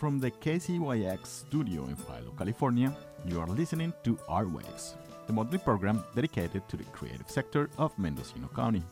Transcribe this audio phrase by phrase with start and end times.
[0.00, 2.90] From the KZYX studio in Philo, California,
[3.26, 4.94] you are listening to Art Waves,
[5.26, 8.82] the monthly program dedicated to the creative sector of Mendocino County.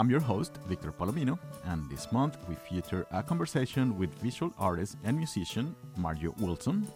[0.00, 4.96] I'm your host, Victor Palomino, and this month we feature a conversation with visual artist
[5.04, 6.88] and musician Marjo Wilson,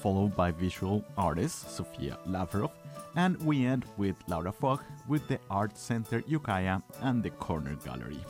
[0.00, 2.70] followed by visual artist Sophia Lavrov,
[3.16, 8.20] and we end with Laura Fogg with the Art Center Ukiah and the Corner Gallery.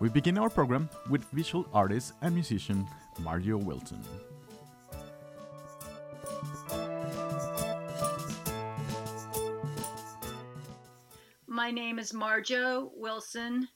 [0.00, 2.88] We begin our program with visual artist and musician
[3.22, 4.02] Marjo Wilson.
[11.46, 13.68] My name is Marjo Wilson,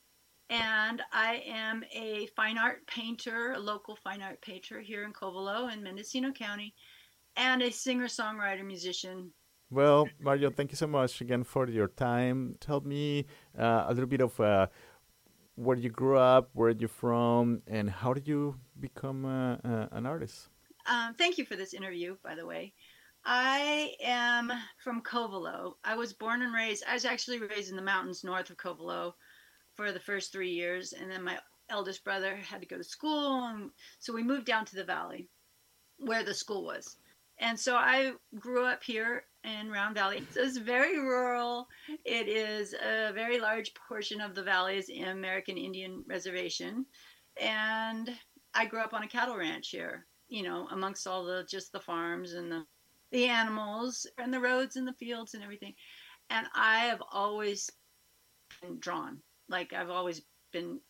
[0.49, 5.73] and I am a fine art painter, a local fine art painter here in Covelo
[5.73, 6.75] in Mendocino County,
[7.37, 9.33] and a singer songwriter musician.
[9.71, 12.57] Well, Marjo, thank you so much again for your time.
[12.61, 13.25] Tell me
[13.59, 14.67] uh, a little bit of uh,
[15.57, 20.07] where you grew up, where you're from, and how did you become uh, uh, an
[20.07, 20.49] artist?
[20.87, 22.73] Um, thank you for this interview, by the way.
[23.25, 25.75] I am from Covelo.
[25.85, 29.13] I was born and raised, I was actually raised in the mountains north of Covelo
[29.75, 30.93] for the first three years.
[30.93, 31.39] And then my
[31.71, 33.45] eldest brother had to go to school.
[33.47, 35.29] And so we moved down to the valley
[35.99, 36.97] where the school was.
[37.39, 40.23] And so I grew up here in Round Valley.
[40.31, 41.69] So it's very rural.
[42.05, 46.87] It is a very large portion of the valley is American Indian Reservation.
[47.41, 48.11] And
[48.55, 51.81] I grew up on a cattle ranch here, you know, amongst all the just the
[51.81, 52.65] farms and the
[53.11, 55.75] the animals and the roads and the fields and everything.
[56.31, 57.71] And I have always
[58.61, 59.19] been drawn.
[59.49, 60.81] Like I've always been.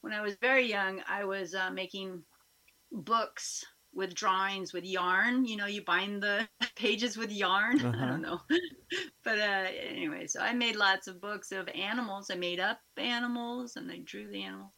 [0.00, 2.24] When I was very young, I was uh, making
[2.90, 5.44] books with drawings with yarn.
[5.44, 7.80] You know, you bind the pages with yarn.
[7.84, 8.04] Uh-huh.
[8.04, 8.40] I don't know.
[9.24, 12.30] but uh, anyway, so I made lots of books of animals.
[12.30, 14.72] I made up animals and I drew the animals.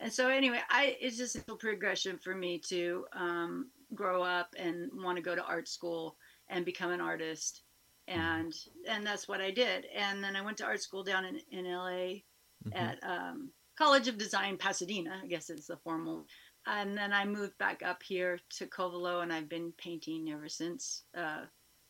[0.00, 4.90] And so anyway, I it's just a progression for me to um, grow up and
[4.94, 6.16] want to go to art school
[6.48, 7.62] and become an artist
[8.08, 8.54] and
[8.88, 9.86] and that's what I did.
[9.94, 12.72] And then I went to art school down in, in LA mm-hmm.
[12.72, 16.26] at um, College of Design Pasadena, I guess it's the formal.
[16.70, 21.04] And then I moved back up here to Covelo, and I've been painting ever since.
[21.16, 21.44] Uh,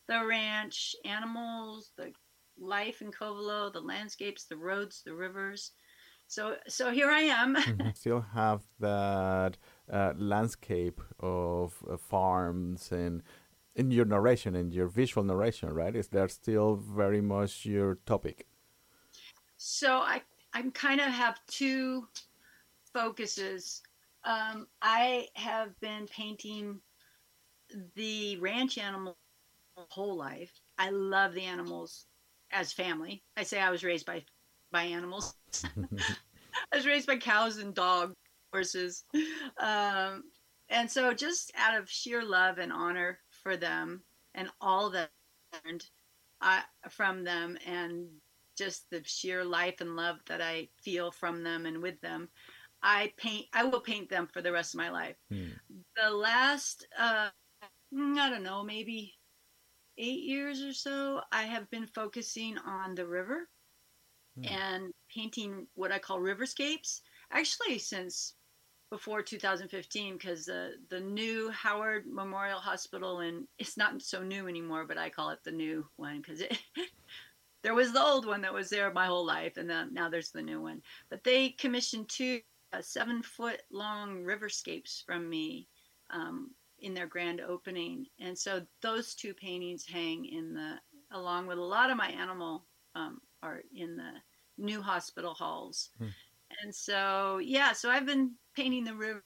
[0.06, 2.12] the ranch, animals, the
[2.58, 5.72] life in Covelo, the landscapes, the roads, the rivers.
[6.28, 7.56] So so here I am.
[7.68, 7.88] Mm-hmm.
[7.94, 9.56] Still have that
[9.92, 13.22] uh, landscape of uh, farms and
[13.74, 18.46] in your narration in your visual narration right is that still very much your topic
[19.56, 20.20] so i
[20.52, 22.08] i kind of have two
[22.92, 23.82] focuses
[24.24, 26.80] um, i have been painting
[27.94, 29.16] the ranch animal
[29.78, 30.52] my whole life.
[30.78, 32.06] I love the animals
[32.52, 33.22] as family.
[33.36, 34.24] I say i was raised by
[34.72, 35.36] by animals.
[35.64, 38.14] I was raised by cows and dogs
[38.52, 39.04] horses.
[39.60, 40.24] Um,
[40.70, 44.02] and so, just out of sheer love and honor for them
[44.34, 45.10] and all that
[45.52, 45.84] I learned
[46.40, 48.06] I, from them, and
[48.56, 52.28] just the sheer life and love that I feel from them and with them,
[52.82, 53.46] I paint.
[53.52, 55.16] I will paint them for the rest of my life.
[55.30, 55.48] Hmm.
[55.96, 57.28] The last, uh,
[57.62, 59.14] I don't know, maybe
[59.96, 63.48] eight years or so, I have been focusing on the river
[64.38, 64.46] hmm.
[64.46, 67.00] and painting what I call riverscapes.
[67.32, 68.34] Actually, since
[68.90, 74.86] before 2015 because the the new Howard Memorial Hospital and it's not so new anymore,
[74.86, 76.58] but I call it the new one because it.
[77.62, 80.30] there was the old one that was there my whole life, and then now there's
[80.30, 80.80] the new one.
[81.10, 82.40] But they commissioned two
[82.72, 85.68] uh, seven foot long riverscapes from me
[86.10, 90.78] um, in their grand opening, and so those two paintings hang in the
[91.12, 94.12] along with a lot of my animal um, art in the
[94.58, 95.90] new hospital halls.
[95.98, 96.08] Hmm.
[96.62, 99.22] And so yeah, so I've been painting the river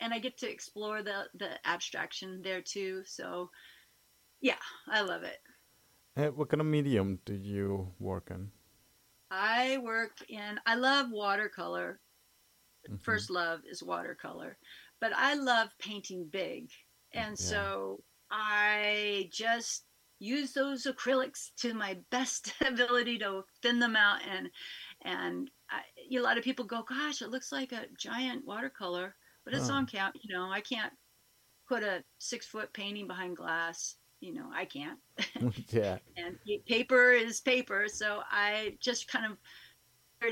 [0.00, 3.02] and I get to explore the the abstraction there too.
[3.04, 3.50] So
[4.40, 5.38] yeah, I love it.
[6.16, 8.50] Uh, what kind of medium do you work in?
[9.30, 12.00] I work in I love watercolor.
[12.86, 12.96] Mm-hmm.
[13.02, 14.56] First love is watercolor.
[15.00, 16.70] But I love painting big.
[17.12, 17.46] And yeah.
[17.46, 18.00] so
[18.30, 19.84] I just
[20.18, 24.48] use those acrylics to my best ability to thin them out and
[25.02, 25.80] and I,
[26.16, 29.74] a lot of people go, "Gosh, it looks like a giant watercolor," but it's oh.
[29.74, 30.16] on count.
[30.22, 30.92] You know, I can't
[31.68, 33.96] put a six foot painting behind glass.
[34.20, 34.98] You know, I can't.
[35.68, 35.98] yeah.
[36.16, 39.38] and paper is paper, so I just kind of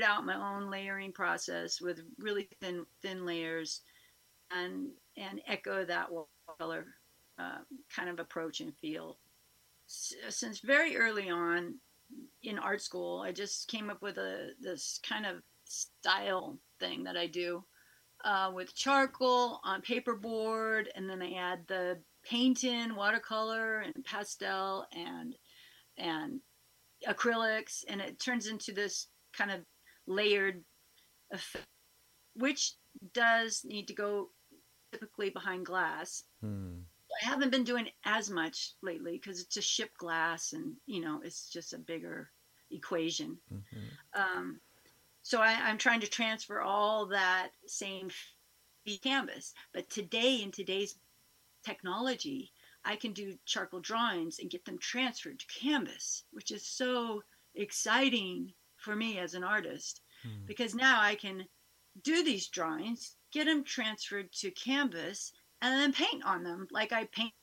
[0.03, 3.81] out my own layering process with really thin thin layers,
[4.51, 6.85] and and echo that watercolor
[7.39, 7.59] uh,
[7.95, 9.17] kind of approach and feel.
[9.87, 11.75] Since very early on,
[12.43, 13.21] in art school.
[13.21, 17.63] I just came up with a this kind of style thing that I do
[18.23, 24.87] uh, with charcoal on paperboard, and then I add the paint in watercolor and pastel
[24.93, 25.35] and
[25.97, 26.39] and
[27.07, 29.61] acrylics, and it turns into this kind of
[30.07, 30.63] layered
[31.31, 31.67] effect,
[32.35, 32.73] which
[33.13, 34.29] does need to go
[34.91, 36.23] typically behind glass.
[36.41, 36.79] Hmm.
[37.21, 41.21] I haven't been doing as much lately because it's a ship glass, and you know
[41.23, 42.29] it's just a bigger
[42.71, 43.37] equation.
[43.51, 43.89] Mhm.
[44.13, 44.59] Um,
[45.21, 48.09] so I, I'm trying to transfer all that same
[49.01, 49.53] canvas.
[49.73, 50.95] But today, in today's
[51.63, 52.51] technology,
[52.83, 57.23] I can do charcoal drawings and get them transferred to canvas, which is so
[57.55, 58.53] exciting
[58.85, 60.45] for me as an artist Hmm.
[60.45, 61.45] because now I can
[62.03, 67.05] do these drawings, get them transferred to canvas, and then paint on them like I
[67.05, 67.33] paint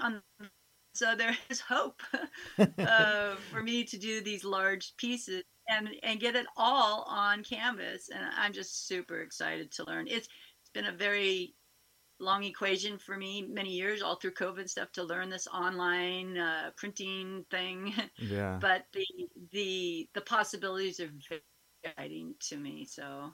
[0.00, 0.50] on them.
[0.94, 2.02] So there is hope
[2.86, 8.08] uh, for me to do these large pieces and and get it all on canvas.
[8.10, 10.08] And I'm just super excited to learn.
[10.08, 10.28] It's
[10.60, 11.54] it's been a very
[12.20, 16.70] long equation for me many years all through covid stuff to learn this online uh,
[16.76, 17.92] printing thing.
[18.18, 18.58] Yeah.
[18.60, 19.06] but the
[19.52, 21.42] the the possibilities are very
[21.82, 23.32] exciting to me so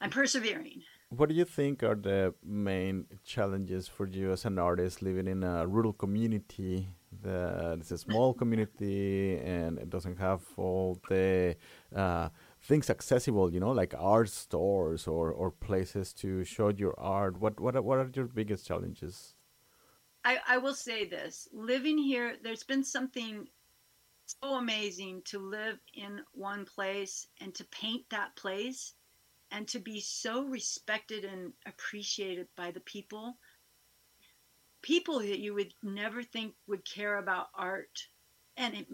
[0.00, 0.82] i'm persevering.
[1.08, 5.44] What do you think are the main challenges for you as an artist living in
[5.44, 6.88] a rural community?
[7.22, 11.56] That is a small community and it doesn't have all the
[11.94, 12.28] uh,
[12.66, 17.40] things accessible, you know, like art stores or, or places to show your art?
[17.40, 19.34] What what what are your biggest challenges?
[20.24, 23.46] I, I will say this living here there's been something
[24.26, 28.94] so amazing to live in one place and to paint that place
[29.52, 33.36] and to be so respected and appreciated by the people
[34.82, 38.08] people that you would never think would care about art
[38.56, 38.86] and it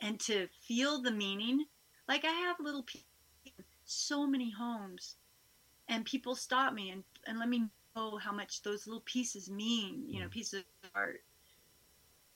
[0.00, 1.64] and to feel the meaning
[2.08, 2.84] like i have little
[3.84, 5.16] so many homes
[5.88, 7.64] and people stop me and, and let me
[7.96, 10.32] know how much those little pieces mean you know Mm.
[10.32, 11.20] pieces of art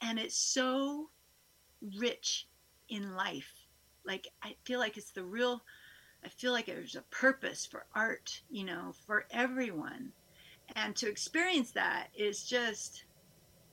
[0.01, 1.11] and it's so
[1.99, 2.49] rich
[2.89, 3.53] in life
[4.05, 5.63] like i feel like it's the real
[6.25, 10.13] i feel like there's a purpose for art you know for everyone
[10.75, 13.05] and to experience that is just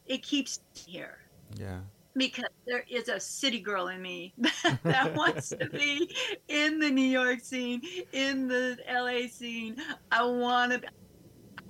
[0.05, 1.17] it keeps me here
[1.57, 1.81] Yeah.
[2.15, 4.33] Because there is a city girl in me
[4.83, 6.13] that wants to be
[6.47, 7.81] in the New York scene,
[8.11, 9.77] in the LA scene.
[10.11, 10.87] I want to be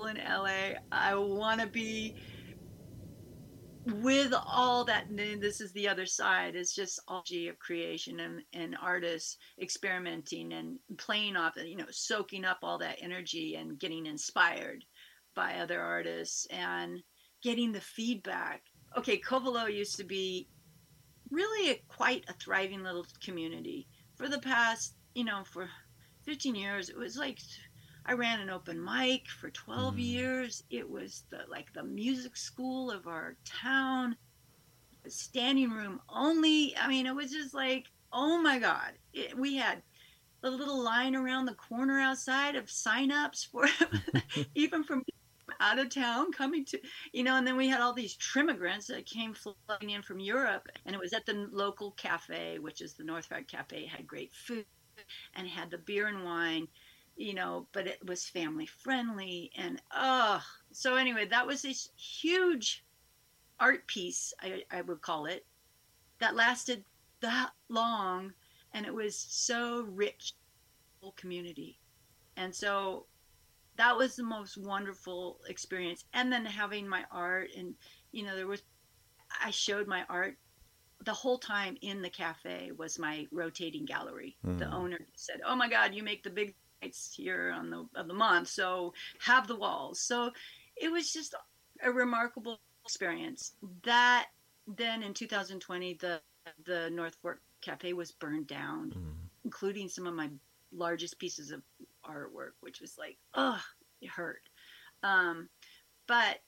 [0.10, 0.80] in LA.
[0.92, 2.16] I want to be
[3.86, 5.08] with all that.
[5.10, 6.56] and This is the other side.
[6.56, 12.46] It's just all of creation and, and artists experimenting and playing off, you know, soaking
[12.46, 14.84] up all that energy and getting inspired
[15.36, 17.02] by other artists and
[17.42, 18.64] getting the feedback
[18.98, 20.50] okay, Covelo used to be
[21.32, 23.88] really a, quite a thriving little community.
[24.16, 25.70] For the past, you know, for
[26.26, 27.40] 15 years, it was like
[28.06, 30.00] I ran an open mic for 12 Mhm.
[30.00, 30.62] years.
[30.70, 34.18] It was the like the music school of our town,
[35.08, 36.76] standing room only.
[36.78, 38.94] I mean, it was just like, oh my God.
[39.14, 39.84] It, we had
[40.44, 43.66] a little line around the corner outside of signups for
[44.56, 45.04] even from
[45.60, 46.80] out of town coming to
[47.12, 50.68] you know and then we had all these trimmigrants that came flooding in from europe
[50.86, 54.32] and it was at the local cafe which is the northside cafe it had great
[54.34, 54.66] food
[55.36, 56.68] and had the beer and wine
[57.16, 62.84] you know but it was family friendly and oh so anyway that was this huge
[63.60, 65.46] art piece i, I would call it
[66.20, 66.84] that lasted
[67.22, 68.34] that long
[68.74, 70.34] and it was so rich
[71.12, 71.80] community.
[72.38, 73.06] And so
[73.78, 77.74] that was the most wonderful experience and then having my art and
[78.12, 78.62] you know there was
[79.44, 80.38] i showed my art
[81.06, 84.74] the whole time in the cafe was my rotating gallery the Mm.
[84.74, 88.14] owner said oh my god you make the big nights here on the of the
[88.14, 90.32] month so have the walls so
[90.76, 91.36] it was just
[91.84, 93.54] a remarkable experience
[93.84, 94.28] that
[94.68, 96.22] then in 2020 the
[96.66, 99.14] the north fork cafe was burned down Mm.
[99.46, 100.30] including some of my
[100.72, 101.62] largest pieces of
[102.06, 103.62] artwork, which was like, oh,
[104.02, 104.42] it hurt.
[105.04, 105.50] Um,
[106.08, 106.40] but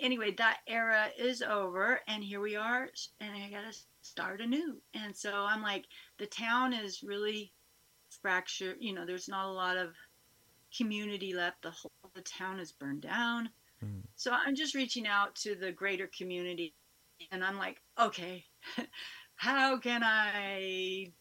[0.00, 2.88] anyway, that era is over, and here we are,
[3.20, 4.80] and I got to start anew.
[4.94, 5.86] And so I'm like,
[6.18, 7.52] the town is really
[8.22, 8.76] fractured.
[8.80, 9.94] You know, there's not a lot of
[10.76, 11.62] community left.
[11.62, 13.50] The whole the town is burned down.
[13.84, 14.02] Mm.
[14.16, 16.74] So I'm just reaching out to the greater community,
[17.30, 18.44] and I'm like, okay,
[19.36, 21.12] how can I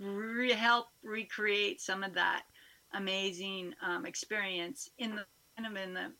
[0.00, 2.44] re- help recreate some of that
[2.94, 5.24] amazing um, experience in the
[5.56, 6.12] kind of in the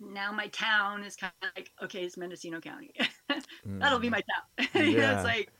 [0.00, 2.92] now my town is kind of like okay it's mendocino county.
[3.80, 4.12] That'll be Mm.
[4.12, 4.68] my town.
[4.86, 5.50] You know, it's like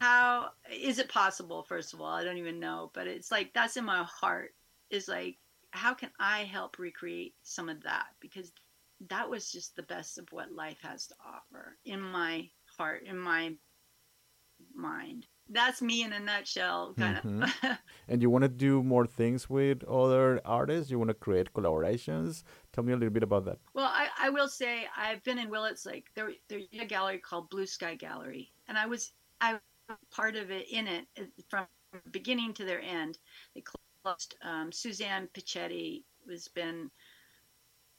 [0.00, 2.12] how is it possible first of all?
[2.12, 4.54] I don't even know but it's like that's in my heart
[4.90, 5.38] is like
[5.70, 8.06] how can I help recreate some of that?
[8.20, 8.52] Because
[9.08, 12.48] that was just the best of what life has to offer in my
[12.78, 13.54] heart, in my
[14.74, 15.26] mind.
[15.48, 17.42] That's me in a nutshell, kind Mhm.
[17.42, 17.78] of.
[18.08, 20.90] And you want to do more things with other artists?
[20.90, 22.42] You want to create collaborations?
[22.72, 23.58] Tell me a little bit about that.
[23.74, 26.06] Well, I, I will say I've been in Willits Lake.
[26.14, 29.54] There, there's a gallery called Blue Sky Gallery, and I was I
[29.88, 31.66] was part of it in it uh, from
[32.10, 33.18] beginning to their end.
[33.54, 34.36] They closed.
[34.42, 36.90] Um, Suzanne Pichetti has been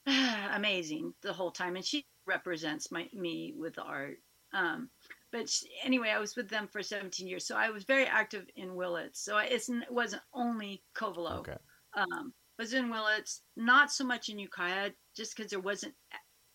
[0.53, 4.19] amazing the whole time, and she represents my me with the art.
[4.53, 4.89] Um,
[5.33, 8.47] but sh anyway, I was with them for 17 years, so I was very active
[8.55, 9.19] in Willits.
[9.19, 11.57] So it's, it wasn't only Covelo Okay.
[11.95, 15.95] um, was in Willits, not so much in Ukiah, just because there wasn't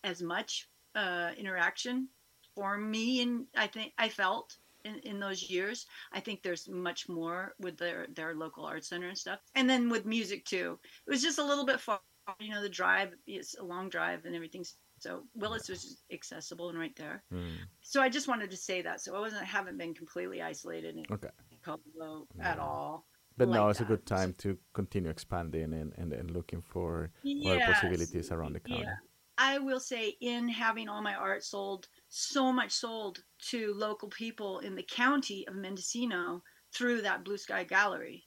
[0.03, 2.09] as much uh, interaction
[2.55, 5.85] for me, and I think I felt in, in those years.
[6.13, 9.89] I think there's much more with their their local art center and stuff, and then
[9.89, 10.79] with music too.
[11.07, 12.01] It was just a little bit far,
[12.39, 12.61] you know.
[12.61, 14.65] The drive is a long drive and everything.
[15.01, 17.23] So Willits was accessible and right there.
[17.33, 17.57] Mm.
[17.81, 19.01] So I just wanted to say that.
[19.01, 21.29] So I wasn't haven't been completely isolated in Okay.
[21.65, 23.05] Covelo at all.
[23.37, 27.11] But like now it's a good time to continue expanding and, and, and looking for
[27.23, 27.65] Yes.
[27.73, 28.83] possibilities around the county.
[28.83, 28.95] Yeah.
[29.41, 33.19] I will say, in having all my art sold, so much sold
[33.51, 36.43] to local people in the county of Mendocino
[36.75, 38.25] through that Blue Sky Gallery,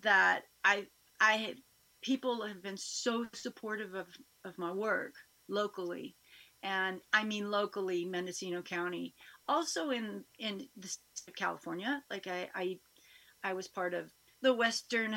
[0.00, 0.86] that I,
[1.20, 1.56] I
[2.02, 4.06] people have been so supportive of,
[4.46, 5.12] of my work
[5.48, 6.16] locally,
[6.62, 9.14] and I mean locally, Mendocino County,
[9.48, 12.02] also in in the state of California.
[12.10, 12.78] Like I, I,
[13.42, 14.10] I was part of
[14.42, 15.14] the Western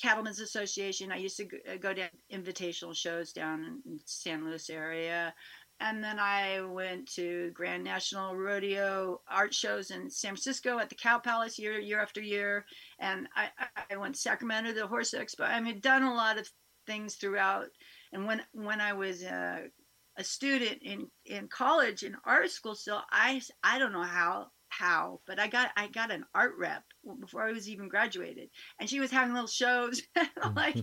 [0.00, 1.12] Cattlemen's Association.
[1.12, 1.48] I used to
[1.80, 5.34] go, to invitational shows down in San Luis area.
[5.80, 10.94] And then I went to Grand National Rodeo art shows in San Francisco at the
[10.94, 12.64] Cow Palace year year after year.
[13.00, 13.48] And I,
[13.90, 15.44] I went to Sacramento to the Horse Expo.
[15.44, 16.48] I mean, done a lot of
[16.86, 17.66] things throughout.
[18.12, 19.68] And when when I was uh,
[20.16, 25.20] a student in, in college in art school, still I I don't know how how,
[25.26, 26.84] but I got I got an art rep
[27.20, 30.02] before I was even graduated, and she was having little shows,
[30.56, 30.82] like,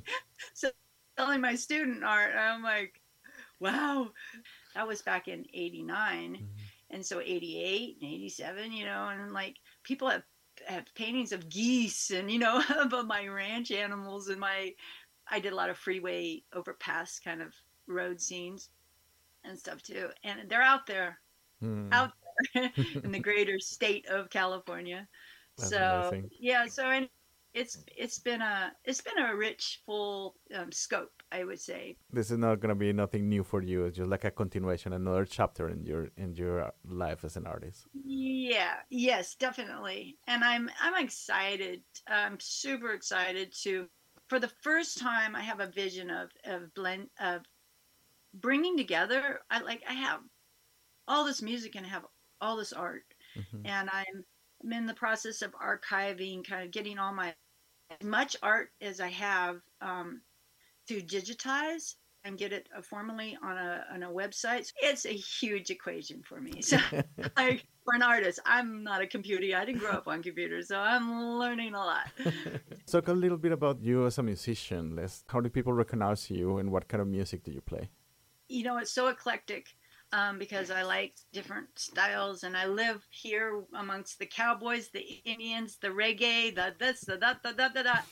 [0.53, 0.69] so
[1.17, 2.31] selling my student art.
[2.31, 3.01] And I'm like,
[3.59, 4.11] wow,
[4.75, 6.47] that was back in '89, Mhm.
[6.91, 10.23] and so '88 and '87, you know, and like people have
[10.67, 14.73] have paintings of geese and you know of my ranch animals and my
[15.29, 17.53] I did a lot of freeway overpass kind of
[17.87, 18.69] road scenes
[19.43, 21.19] and stuff too, and they're out there
[21.61, 21.91] Mm.
[21.91, 22.11] out
[23.03, 25.07] in the greater state of California.
[25.57, 26.31] That's so amazing.
[26.39, 27.09] yeah, so and
[27.53, 31.97] it's it's been a it's been a rich, full um, scope, I would say.
[32.11, 33.85] This is not gonna be nothing new for you.
[33.85, 37.87] It's just like a continuation, another chapter in your in your life as an artist.
[37.93, 41.83] Yeah, yes, definitely, and I'm I'm excited.
[42.07, 43.89] I'm super excited to.
[44.29, 47.45] For the first time, I have a vision of of blend of
[48.33, 49.41] bringing together.
[49.49, 50.23] I like I have
[51.07, 52.07] all this music and I have
[52.41, 53.15] all this art.
[53.35, 53.63] Mhm.
[53.65, 54.25] and I'm,
[54.63, 57.35] I'm in the process of archiving, kind of getting all my
[57.91, 60.23] as much art as I have um,
[60.87, 64.71] to digitize and get it uh, formally on a on a website.
[64.81, 66.61] It's a huge equation for me.
[66.61, 66.77] So,
[67.37, 69.57] like for an artist, I'm not a computer.
[69.57, 72.07] I didn't grow up on computers, so I'm learning a lot.
[72.87, 74.95] Talk a little bit about you as a musician.
[74.95, 77.89] Let's, how do people recognize you, and what kind of music do you play?
[78.49, 79.67] you know, it's so eclectic
[80.11, 85.77] um, because I like different styles, and I live here amongst the cowboys, the Indians,
[85.77, 88.05] the reggae, the this, the that, the that, the that.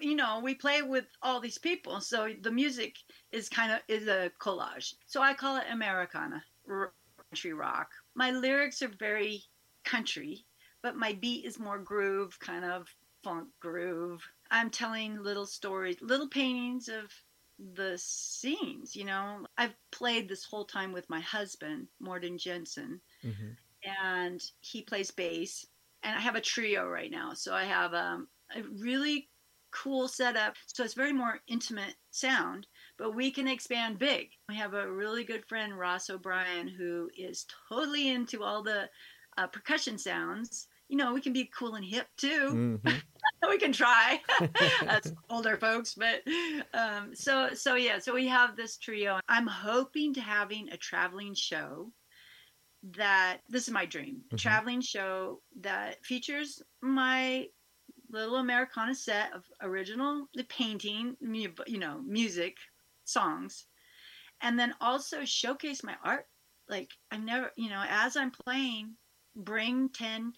[0.00, 2.96] You know, we play with all these people, so the music
[3.32, 4.94] is kind of is a collage.
[5.06, 6.94] So I call it Americana, r-
[7.30, 7.90] country rock.
[8.14, 9.42] My lyrics are very
[9.84, 10.46] country,
[10.82, 14.26] but my beat is more groove, kind of funk groove.
[14.50, 17.12] I'm telling little stories, little paintings of
[17.58, 19.46] the scenes, you know.
[19.56, 23.56] I've played this whole time with my husband, Morten Jensen, Mhm.
[23.84, 25.66] and he plays bass.
[26.02, 27.34] And I have a trio right now.
[27.34, 29.28] So I have um, a really
[29.72, 30.56] cool setup.
[30.66, 32.66] So it's very more intimate sound,
[32.98, 34.30] but we can expand big.
[34.48, 38.90] We have a really good friend, Ross O'Brien, who is totally into all the
[39.36, 40.68] uh, percussion sounds.
[40.88, 43.02] You know, we can be cool and hip too Mhm.
[43.48, 44.20] we can try.
[44.82, 46.22] That's older folks, but
[46.74, 47.98] um, so so yeah.
[47.98, 49.20] So we have this trio.
[49.28, 51.92] I'm hoping to having a traveling show
[52.82, 54.24] that this is my dream.
[54.30, 54.38] A Mhm.
[54.40, 57.48] traveling show that features my
[58.10, 62.56] little Americana set of original the painting, you know, music,
[63.04, 63.66] songs,
[64.42, 66.26] and then also showcase my art.
[66.68, 68.94] Like I'm never, you know, as I'm playing,
[69.36, 70.32] bring ten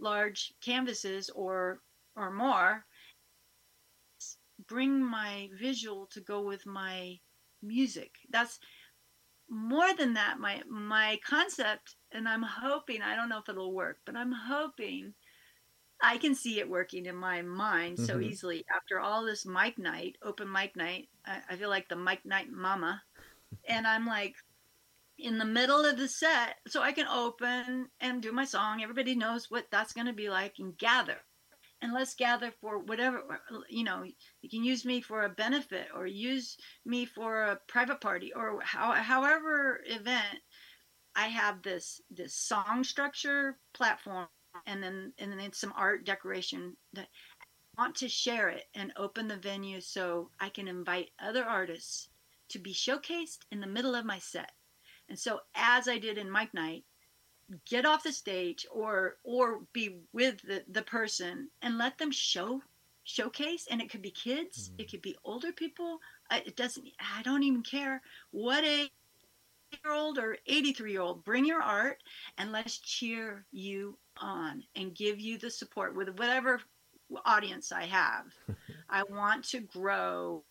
[0.00, 1.80] large canvases or
[2.16, 2.84] or more
[4.66, 7.18] bring my visual to go with my
[7.62, 8.16] music.
[8.30, 8.58] That's
[9.48, 10.38] more than that.
[10.38, 15.14] My my concept, and I'm hoping I don't know if it'll work, but I'm hoping
[16.00, 18.06] I can see it working in my mind mm-hmm.
[18.06, 18.64] so easily.
[18.74, 22.50] After all this mic night, open mic night, I, I feel like the mic night
[22.50, 23.02] mama,
[23.68, 24.34] and I'm like
[25.18, 28.82] in the middle of the set so I can open and do my song.
[28.82, 31.18] Everybody knows what that's going to be like and gather
[31.80, 33.22] and let's gather for whatever
[33.68, 34.04] you know
[34.42, 38.60] you can use me for a benefit or use me for a private party or
[38.62, 40.40] how, however event
[41.14, 44.26] i have this this song structure platform
[44.66, 47.08] and then and then some art decoration that
[47.40, 52.08] I want to share it and open the venue so i can invite other artists
[52.48, 54.50] to be showcased in the middle of my set
[55.08, 56.84] and so as i did in mic night
[57.66, 62.60] get off the stage or or be with the, the person and let them show
[63.04, 64.80] showcase and it could be kids mm-hmm.
[64.80, 65.98] it could be older people
[66.32, 66.86] it doesn't
[67.16, 68.02] i don't even care
[68.32, 68.90] what a
[69.84, 72.02] year old or 83 year old bring your art
[72.38, 76.60] and let's cheer you on and give you the support with whatever
[77.24, 78.26] audience i have
[78.90, 80.42] i want to grow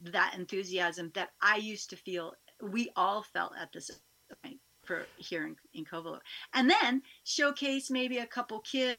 [0.00, 3.90] that enthusiasm that i used to feel we all felt at this
[4.42, 6.20] point for here in, in Covelo.
[6.54, 8.98] And then showcase maybe a couple kids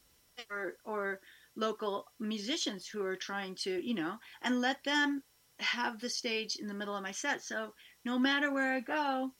[0.50, 1.20] or, or
[1.56, 5.22] local musicians who are trying to, you know, and let them
[5.58, 7.42] have the stage in the middle of my set.
[7.42, 9.32] So no matter where I go,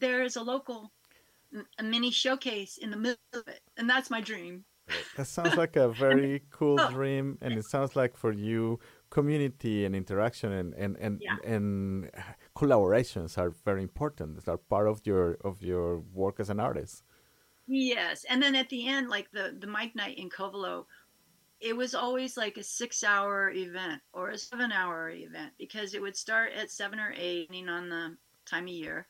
[0.00, 0.92] there is a local,
[1.78, 3.60] a mini showcase in the middle of it.
[3.76, 4.64] And that's my dream.
[5.16, 6.90] That sounds like a very cool oh.
[6.90, 7.38] dream.
[7.40, 11.36] And it sounds like for you, community and interaction and and and, yeah.
[11.44, 12.10] and
[12.56, 14.44] collaborations are very important.
[14.44, 17.02] They are part of your of your work as an artist.
[17.66, 20.86] Yes, and then at the end, like the the mic night in Covelo,
[21.60, 26.00] it was always like a six hour event or a seven hour event because it
[26.00, 29.06] would start at seven or eight, depending on the time of year,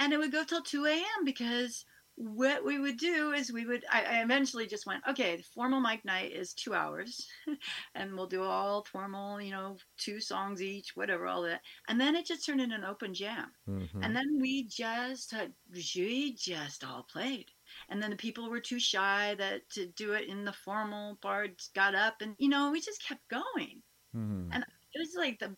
[0.00, 1.24] and it would go till two a.m.
[1.24, 1.84] because
[2.16, 5.80] what we would do is we would I, I, eventually just went okay the formal
[5.80, 7.26] mic night is two hours
[7.94, 12.14] and we'll do all formal you know two songs each whatever all that and then
[12.14, 14.02] it just turned into an open jam mm-hmm.
[14.02, 15.32] and then we just
[15.72, 17.46] we just all played
[17.88, 21.70] and then the people were too shy that to do it in the formal parts
[21.74, 23.80] got up and you know we just kept going
[24.14, 24.52] mm-hmm.
[24.52, 25.56] and it was like the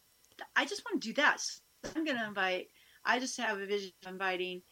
[0.55, 1.61] i just want to do that so
[1.97, 2.69] i'm going to invite
[3.05, 4.63] i just have a vision of inviting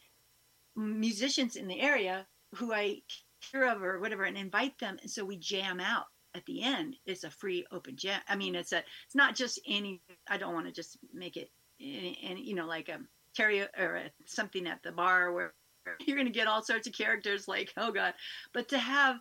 [0.77, 3.03] musicians in the area who I
[3.51, 4.99] hear of or whatever and invite them.
[5.03, 6.97] And so we jam out at the end.
[7.07, 8.21] It's a free open jam.
[8.29, 11.51] I mean, it's a, it's not just any, I don't want to just make it
[11.81, 15.55] any, you know, like um, a carry or a, something at the bar where
[16.01, 18.15] you're going to get all sorts of characters like, oh God,
[18.53, 19.17] but to have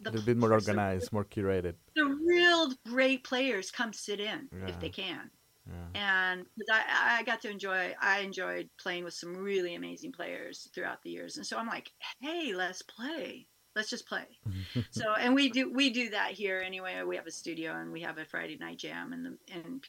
[0.00, 1.74] the a bit more organized, more curated.
[1.94, 4.68] The real great players come sit in yeah.
[4.68, 5.30] if they can.
[5.68, 6.32] Yeah.
[6.34, 11.02] And I, I got to enjoy, I enjoyed playing with some really amazing players throughout
[11.02, 11.36] the years.
[11.36, 13.46] And so I'm like, hey, let's play.
[13.74, 14.26] Let's just play.
[14.90, 17.00] so, and we do, we do that here anyway.
[17.06, 19.84] We have a studio and we have a Friday night jam and the, and,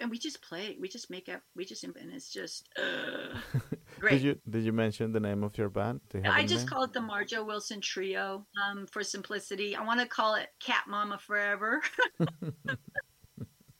[0.00, 0.76] and we just play.
[0.80, 1.42] We just make up.
[1.56, 3.38] We just and it's just uh,
[4.00, 4.12] great.
[4.12, 6.00] did you did you mention the name of your band?
[6.24, 6.68] I just name?
[6.68, 9.74] call it the Marjo Wilson Trio um, for simplicity.
[9.74, 11.82] I want to call it Cat Mama Forever.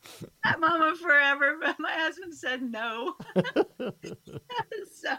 [0.44, 3.14] Cat Mama forever, but my husband said no.
[3.36, 5.16] so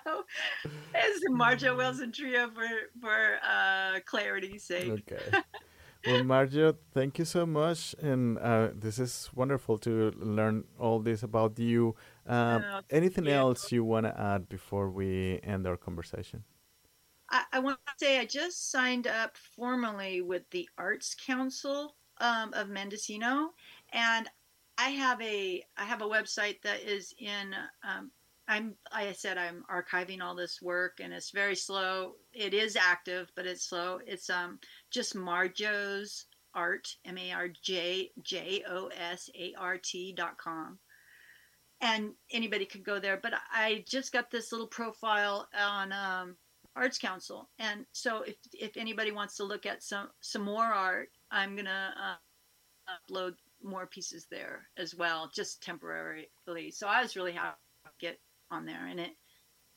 [0.94, 2.68] it's Marjo Wilson Trio for
[3.02, 4.90] for uh, clarity's sake.
[5.12, 5.40] Okay.
[6.06, 11.24] Well, Marjo, thank you so much, and uh, this is wonderful to learn all this
[11.24, 11.96] about you.
[12.28, 16.44] Uh, oh, anything else you want to add before we end our conversation?
[17.30, 22.54] I, I want to say I just signed up formally with the Arts Council um,
[22.54, 23.52] of Mendocino,
[23.94, 24.30] and
[24.78, 27.54] I have a I have a website that is in
[27.88, 28.12] um,
[28.48, 32.16] I'm like I said I'm archiving all this work and it's very slow.
[32.34, 34.00] It is active, but it's slow.
[34.06, 34.60] It's um
[34.92, 40.80] just Marjo's art M A R J J O S A R T dot com.
[41.82, 46.38] And anybody could go there, but I just got this little profile on um,
[46.78, 51.10] Arts Council, and so if if anybody wants to look at some some more art,
[51.30, 52.16] I'm gonna uh,
[52.90, 56.72] upload more pieces there as well, just temporarily.
[56.72, 58.20] So I was really happy to get
[58.52, 59.12] on there, and it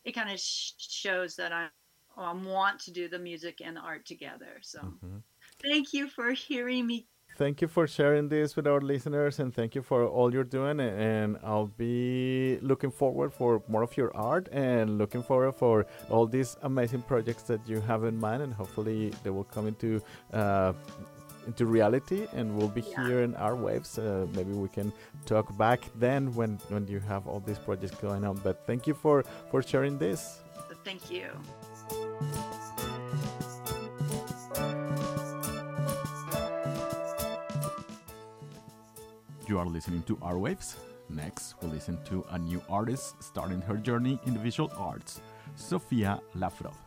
[0.04, 1.68] it kind of sh- shows that I
[2.16, 4.58] um, want to do the music and the art together.
[4.62, 5.18] So mm-hmm.
[5.62, 7.06] thank you for hearing me.
[7.36, 10.80] Thank you for sharing this with our listeners, and thank you for all you're doing.
[10.80, 16.26] And I'll be looking forward for more of your art, and looking forward for all
[16.26, 20.00] these amazing projects that you have in mind, and hopefully they will come into
[20.32, 20.72] uh,
[21.46, 23.06] into reality, and we'll be yeah.
[23.06, 23.98] here in Artwaves.
[23.98, 24.92] Uh, maybe we can
[25.24, 28.36] talk back then when when you have all these projects going on.
[28.42, 30.40] But thank you for for sharing this.
[30.84, 31.26] Thank you.
[39.48, 40.76] You are listening to Art Waves.
[41.08, 45.20] Next, we'll listen to a new artist starting her journey in the visual arts,
[45.54, 46.85] Sophia Lavrov.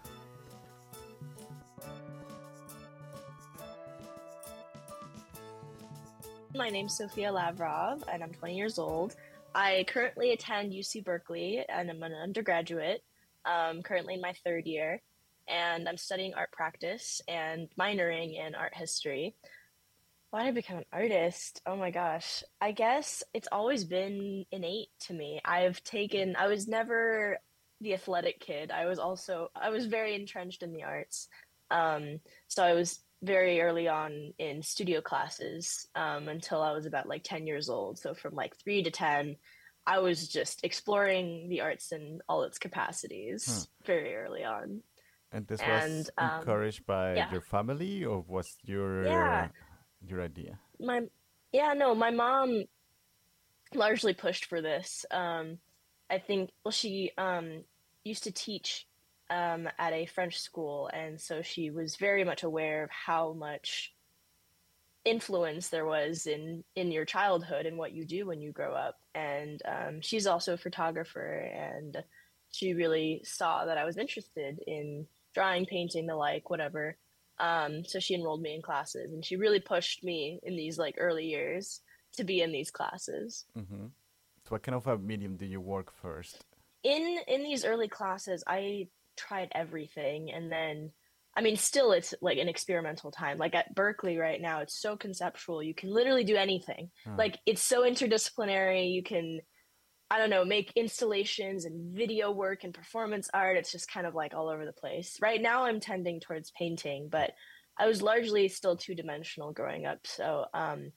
[6.70, 9.16] My name's Sophia Lavrov, and I'm 20 years old.
[9.56, 13.02] I currently attend UC Berkeley, and I'm an undergraduate,
[13.44, 15.02] um, currently in my third year,
[15.48, 19.36] and I'm studying art practice and minoring in art history.
[20.30, 21.60] Why did I become an artist?
[21.66, 22.44] Oh my gosh.
[22.62, 25.42] I guess it's always been innate to me.
[25.44, 27.40] I've taken, I was never
[27.82, 28.70] the athletic kid.
[28.70, 31.30] I was also, I was very entrenched in the arts.
[31.72, 37.08] Um, so I was very early on in studio classes um, until I was about
[37.08, 38.00] like 10 years old.
[38.00, 39.36] So from like three to 10,
[39.86, 43.66] I was just exploring the arts in all its capacities huh.
[43.86, 44.82] very early on.
[45.32, 47.32] And this and, was um, encouraged by yeah.
[47.32, 49.50] your family, or was your yeah.
[50.08, 50.58] Your idea?
[50.80, 51.02] My
[51.52, 52.64] yeah, no, my mom
[53.76, 55.06] largely pushed for this.
[55.12, 55.60] Um,
[56.10, 57.64] I think well, she um,
[58.04, 58.88] used to teach
[59.30, 63.94] um, at a French school, and so she was very much aware of how much
[65.06, 69.00] influence there was in in your childhood and what you do when you grow up.
[69.16, 71.98] And um, she's also a photographer, and
[72.52, 76.98] she really saw that I was interested in drawing, painting, the like, whatever.
[77.40, 80.96] Um, so she enrolled me in classes, and she really pushed me in these like
[80.98, 81.82] early years
[82.18, 83.46] to be in these classes.
[83.58, 83.86] Mm-hmm.
[84.44, 86.46] So, what kind of a medium do you work first?
[86.84, 88.88] In in these early classes, I
[89.20, 90.92] tried everything, and then
[91.38, 93.38] I mean, still, it's like an experimental time.
[93.38, 95.62] Like at Berkeley right now, it's so conceptual.
[95.62, 96.90] You can literally do anything.
[97.06, 97.14] Huh.
[97.18, 98.92] Like it's so interdisciplinary.
[98.92, 99.40] You can
[100.12, 103.58] I don't know, make installations and video work and performance art.
[103.58, 105.18] It's just kind of like all over the place.
[105.22, 107.32] Right now, I'm tending towards painting, but
[107.78, 110.00] I was largely still two dimensional growing up.
[110.06, 110.92] So um,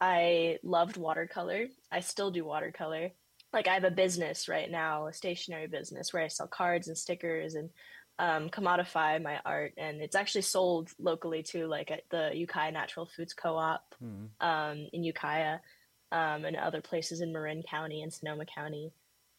[0.00, 1.66] I loved watercolor.
[1.92, 3.10] I still do watercolor.
[3.54, 6.98] Like I have a business right now, a stationery business where I sell cards and
[6.98, 7.70] stickers and
[8.18, 13.06] um, commodify my art, and it's actually sold locally too, like at the Ukiah Natural
[13.06, 14.28] Foods Co-op mm.
[14.40, 15.58] um, in Ukiah
[16.12, 18.92] um, and other places in Marin County and Sonoma County.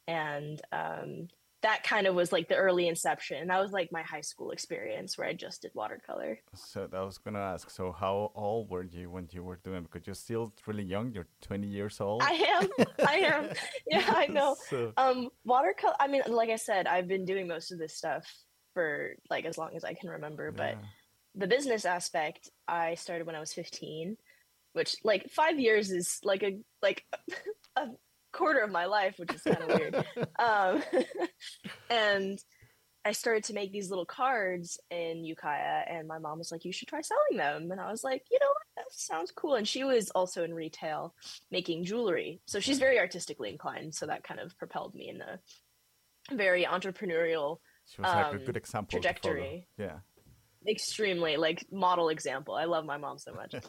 [0.08, 1.28] And um,
[1.66, 3.48] that kind of was like the early inception.
[3.48, 6.38] That was like my high school experience where I just did watercolor.
[6.54, 7.72] So I was gonna ask.
[7.72, 9.82] So how old were you when you were doing?
[9.82, 11.12] Because you're still really young.
[11.12, 12.22] You're 20 years old.
[12.22, 12.70] I am.
[13.08, 13.50] I am.
[13.88, 14.56] Yeah, I know.
[14.70, 14.94] So...
[14.96, 15.96] Um, watercolor.
[16.00, 18.26] I mean, like I said, I've been doing most of this stuff
[18.76, 20.54] for like as long as I can remember.
[20.56, 20.76] Yeah.
[20.76, 24.18] But the business aspect, I started when I was 15
[24.74, 27.06] which like five years is like a like
[27.78, 27.88] a
[28.36, 30.06] quarter of my life, which is kind of weird.
[30.38, 30.84] Um,
[31.90, 32.40] and
[33.06, 36.74] I started to make these little cards in Ukiah, and my mom was like, "You
[36.74, 38.66] should try selling them." And I was like, "You know what?
[38.76, 41.14] That sounds cool." And she was also in retail,
[41.52, 43.96] making jewelry, so she's very artistically inclined.
[43.96, 45.40] So that kind of propelled me in a
[46.36, 47.60] very entrepreneurial.
[47.88, 49.68] She was um, like a good example trajectory.
[49.78, 50.00] Yeah,
[50.68, 52.56] extremely like model example.
[52.56, 53.56] I love my mom so much.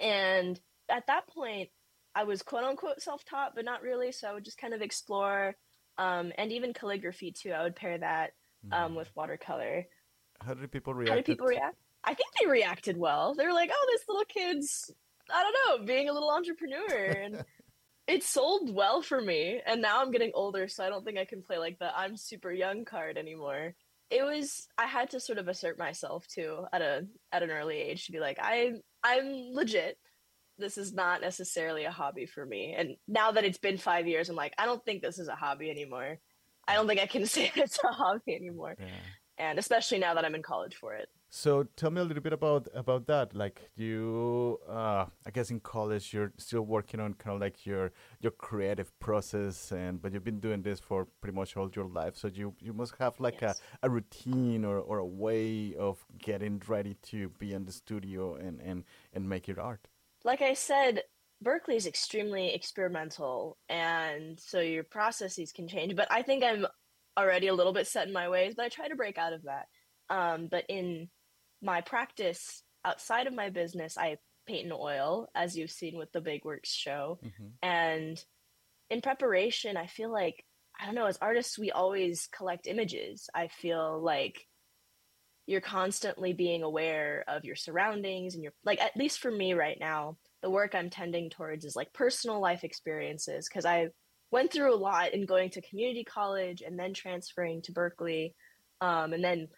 [0.00, 0.58] And
[0.90, 1.68] at that point,
[2.14, 4.12] I was quote unquote self taught, but not really.
[4.12, 5.56] So I would just kind of explore,
[5.98, 7.50] um, and even calligraphy too.
[7.50, 8.32] I would pair that
[8.72, 8.96] um, mm.
[8.96, 9.86] with watercolor.
[10.40, 11.10] How did people react?
[11.10, 11.76] How did people react?
[12.04, 13.34] I think they reacted well.
[13.34, 14.90] They were like, "Oh, this little kid's,
[15.32, 17.44] I don't know, being a little entrepreneur," and
[18.06, 19.60] it sold well for me.
[19.66, 22.16] And now I'm getting older, so I don't think I can play like the "I'm
[22.16, 23.74] super young" card anymore.
[24.10, 27.78] It was I had to sort of assert myself too at a at an early
[27.78, 28.72] age to be like, I
[29.02, 29.98] I'm legit.
[30.58, 32.74] This is not necessarily a hobby for me.
[32.76, 35.34] And now that it's been five years, I'm like, I don't think this is a
[35.34, 36.18] hobby anymore.
[36.66, 38.76] I don't think I can say it's a hobby anymore.
[38.78, 38.86] Yeah.
[39.36, 41.08] And especially now that I'm in college for it.
[41.36, 43.34] So tell me a little bit about about that.
[43.34, 47.90] Like you, uh, I guess in college you're still working on kind of like your
[48.20, 52.16] your creative process, and but you've been doing this for pretty much all your life.
[52.16, 53.60] So you you must have like yes.
[53.82, 58.36] a, a routine or, or a way of getting ready to be in the studio
[58.36, 59.88] and and and make your art.
[60.24, 61.02] Like I said,
[61.42, 65.94] Berkeley is extremely experimental, and so your processes can change.
[65.94, 66.66] But I think I'm
[67.18, 69.42] already a little bit set in my ways, but I try to break out of
[69.42, 69.66] that.
[70.10, 71.08] Um, but in
[71.62, 76.20] my practice outside of my business, I paint in oil, as you've seen with the
[76.20, 77.18] Big Works show.
[77.24, 77.46] Mm-hmm.
[77.62, 78.24] And
[78.90, 80.44] in preparation, I feel like,
[80.78, 83.28] I don't know, as artists, we always collect images.
[83.34, 84.46] I feel like
[85.46, 89.78] you're constantly being aware of your surroundings and you're like at least for me right
[89.78, 93.88] now the work i'm tending towards is like personal life experiences because i
[94.30, 98.34] went through a lot in going to community college and then transferring to berkeley
[98.80, 99.48] um, and then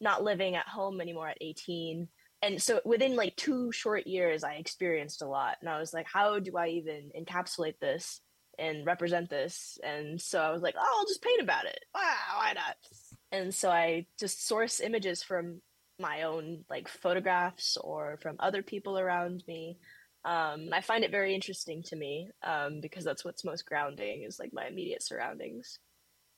[0.00, 2.08] not living at home anymore at 18
[2.42, 6.06] and so within like two short years i experienced a lot and i was like
[6.10, 8.20] how do i even encapsulate this
[8.58, 9.78] and represent this?
[9.82, 11.80] And so i was like oh i'll just paint about it.
[11.94, 12.00] Wow
[12.36, 12.76] why not
[13.32, 15.60] and so i just source images from
[16.00, 19.78] my own like photographs or from other people around me.
[20.24, 24.38] Um, i find it very interesting to me um, because that's what's most grounding is
[24.38, 25.78] like my immediate surroundings.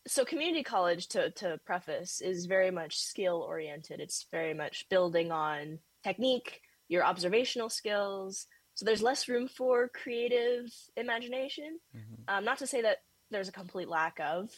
[0.06, 5.32] So community college to, to preface is very much skill oriented it's very much building
[5.32, 8.46] on technique your observational skills.
[8.74, 11.78] So there's less room for creative imagination.
[11.96, 12.22] Mm-hmm.
[12.28, 12.98] um, not to say that
[13.30, 14.50] there's a complete lack of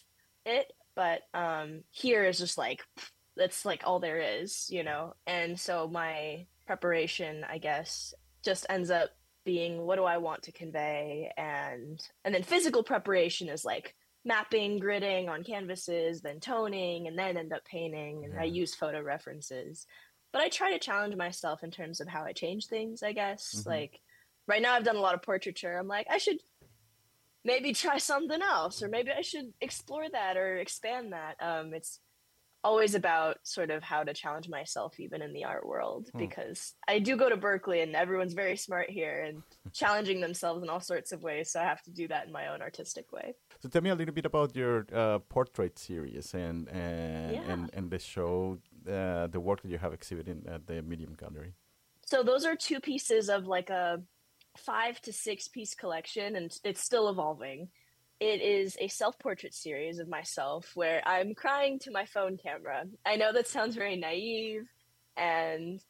[0.45, 2.83] it but um, here is just like
[3.37, 5.15] that's like all there is you know?
[5.27, 9.11] And so my preparation i guess just ends up
[9.45, 11.31] being what do i want to convey?
[11.37, 17.37] And and then physical preparation is like mapping gridding on canvases then toning and then
[17.37, 18.41] end up painting and yeah.
[18.41, 19.87] i use photo references.
[20.33, 23.55] But i try to challenge myself in terms of how i change things i guess.
[23.59, 23.69] Mm-hmm.
[23.69, 24.01] like
[24.47, 25.77] right now i've done a lot of portraiture.
[25.77, 26.39] I'm like i should
[27.45, 32.01] maybe try something else or maybe i should explore that or expand that um, it's
[32.65, 36.19] always about sort of how to challenge myself even in the art world hmm.
[36.19, 40.71] because i do go to berkeley and everyone's very smart here and challenging themselves in
[40.71, 43.35] all sorts of ways so i have to do that in my own artistic way
[43.61, 47.53] so tell me a little bit about your uh, portrait series and and, yeah.
[47.53, 51.53] and and the show uh, the work that you have exhibited at the medium gallery
[52.07, 54.01] so those are two pieces of like a
[54.59, 57.69] five to six piece collection and it's still evolving.
[58.21, 62.85] It is a self portrait series of myself where I'm crying to my phone camera.
[63.05, 64.63] I know that sounds very naive
[65.17, 65.81] and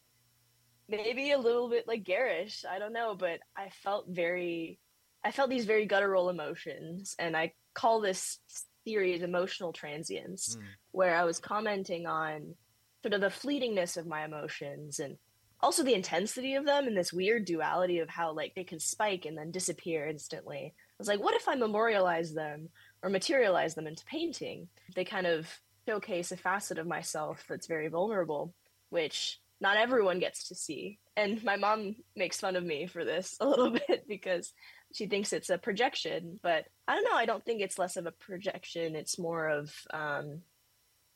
[0.89, 2.65] maybe a little bit like garish.
[2.69, 4.79] I don't know, but I felt very,
[5.23, 7.15] I felt these very guttural emotions.
[7.19, 8.39] And I call this
[8.87, 10.65] series emotional transience, mm.
[10.93, 12.55] where I was commenting on
[13.03, 15.17] sort of the fleetingness of my emotions and
[15.65, 19.25] also the intensity of them and this weird duality of how like they can spike
[19.25, 20.75] and then disappear instantly.
[20.77, 22.69] I was like, what if I memorialize them
[23.03, 24.69] or materialize them into painting?
[24.95, 25.49] They kind of
[25.89, 28.55] showcase a facet of myself that's very vulnerable,
[28.91, 30.99] which not everyone gets to see.
[31.17, 34.53] And my mom makes fun of me for this a little bit because
[34.93, 36.41] she thinks it's a projection.
[36.43, 37.17] But I don't know.
[37.17, 38.95] I don't think it's less of a projection.
[38.95, 40.43] It's more of um,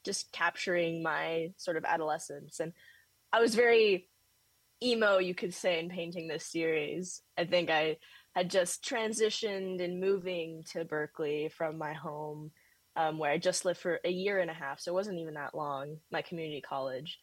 [0.07, 2.61] just capturing my sort of adolescence.
[2.61, 2.73] And
[3.31, 4.09] I was very
[4.83, 7.23] emo, you could say, in painting this series.
[7.37, 7.97] I think I
[8.35, 12.51] had just transitioned and moving to Berkeley from my home,
[12.97, 15.35] um, where I just lived for a year and a half, so it wasn't even
[15.35, 17.19] that long, my community college.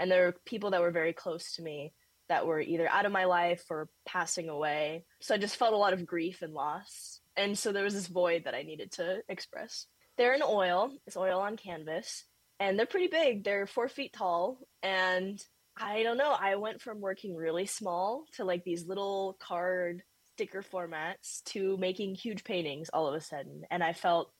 [0.00, 1.92] And there were people that were very close to me
[2.28, 5.04] that were either out of my life or passing away.
[5.20, 7.20] So I just felt a lot of grief and loss.
[7.36, 9.86] And so there was this void that I needed to express.
[10.18, 12.24] They're in oil, it's oil on canvas,
[12.60, 13.44] and they're pretty big.
[13.44, 15.40] They're four feet tall, and
[15.80, 16.34] I don't know.
[16.38, 22.14] I went from working really small to like these little card sticker formats to making
[22.14, 23.62] huge paintings all of a sudden.
[23.70, 24.30] And I felt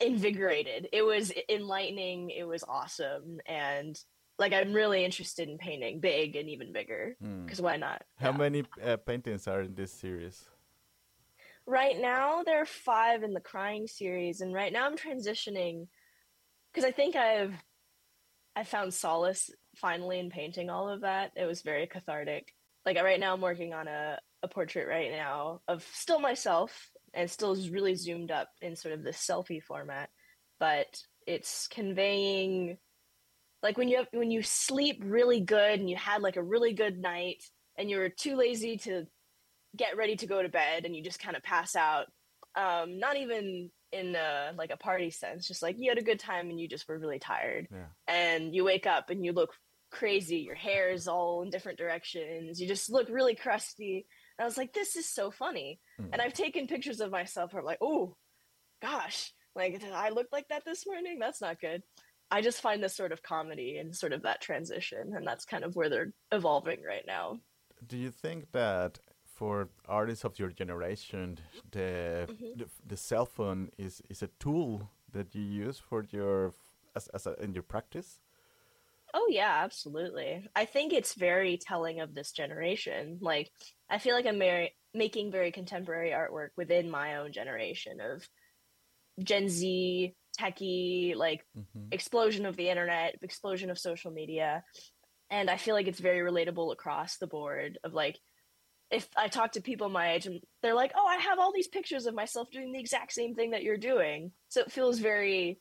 [0.00, 0.88] invigorated.
[0.92, 2.30] It was enlightening.
[2.30, 3.38] It was awesome.
[3.46, 3.98] And
[4.38, 7.64] like, I'm really interested in painting big and even bigger because hmm.
[7.64, 7.68] mm.
[7.68, 8.02] why not?
[8.16, 8.36] How yeah.
[8.36, 10.44] many uh, paintings are in this series?
[11.66, 14.40] Right now, there are five in the Crying series.
[14.40, 15.88] And right now, I'm transitioning
[16.72, 17.54] because I think I've
[18.54, 21.32] I found solace finally in painting all of that.
[21.36, 22.52] It was very cathartic.
[22.84, 27.30] Like right now, I'm working on a, a portrait right now of still myself and
[27.30, 30.10] still is really zoomed up in sort of the selfie format,
[30.60, 30.86] but
[31.26, 32.78] it's conveying
[33.62, 36.72] like when you have, when you sleep really good and you had like a really
[36.72, 37.42] good night
[37.76, 39.06] and you're too lazy to
[39.76, 42.06] get ready to go to bed and you just kind of pass out
[42.54, 46.18] um, not even in a, like a party sense just like you had a good
[46.18, 47.86] time and you just were really tired yeah.
[48.08, 49.52] and you wake up and you look
[49.90, 50.38] crazy.
[50.38, 52.60] Your hair is all in different directions.
[52.60, 54.06] You just look really crusty.
[54.38, 55.80] And i was like this is so funny.
[56.00, 56.10] Mm.
[56.12, 58.16] and i've taken pictures of myself where i'm like oh
[58.82, 61.18] gosh like i look like that this morning?
[61.18, 61.82] That's not good.
[62.30, 65.64] I just find this sort of comedy and sort of that transition and that's kind
[65.64, 67.38] of where they're evolving right now.
[67.86, 68.98] Do you think that
[69.36, 71.38] for artists of your generation,
[71.70, 72.58] the, mm-hmm.
[72.58, 76.54] the, the cell phone is is a tool that you use for your
[76.96, 78.20] as, as a, in your practice.
[79.14, 80.46] Oh yeah, absolutely.
[80.54, 83.18] I think it's very telling of this generation.
[83.20, 83.50] Like
[83.88, 88.26] I feel like I'm very, making very contemporary artwork within my own generation of
[89.22, 91.86] Gen Z techie like mm-hmm.
[91.92, 94.62] explosion of the internet explosion of social media
[95.30, 98.18] and i feel like it's very relatable across the board of like
[98.90, 101.68] if i talk to people my age and they're like oh i have all these
[101.68, 105.58] pictures of myself doing the exact same thing that you're doing so it feels very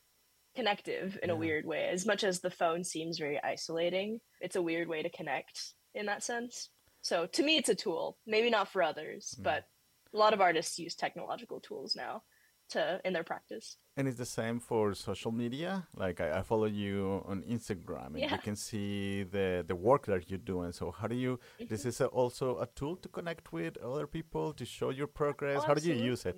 [0.56, 1.36] connective in yeah.
[1.36, 5.02] a weird way as much as the phone seems very isolating it's a weird way
[5.04, 6.70] to connect in that sense
[7.02, 9.44] so to me it's a tool maybe not for others mm.
[9.44, 9.66] but
[10.14, 12.22] a lot of artists use technological tools now
[12.70, 13.78] to in their practice.
[13.98, 15.88] And it's the same for social media.
[15.96, 18.32] Like I, I follow you on Instagram, and yeah.
[18.32, 20.72] you can see the the work that you're doing.
[20.72, 21.38] So how do you?
[21.38, 21.66] Mm-hmm.
[21.70, 25.62] This is a, also a tool to connect with other people to show your progress.
[25.64, 26.38] Oh, how do you use it?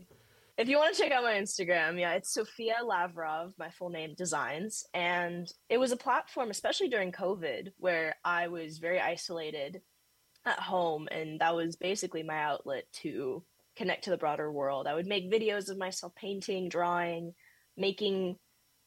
[0.57, 4.15] If you want to check out my Instagram, yeah, it's Sophia Lavrov, my full name,
[4.17, 4.85] designs.
[4.91, 9.81] And it was a platform, especially during COVID, where I was very isolated
[10.45, 11.07] at home.
[11.11, 13.43] And that was basically my outlet to
[13.75, 14.87] connect to the broader world.
[14.87, 17.33] I would make videos of myself painting, drawing,
[17.77, 18.37] making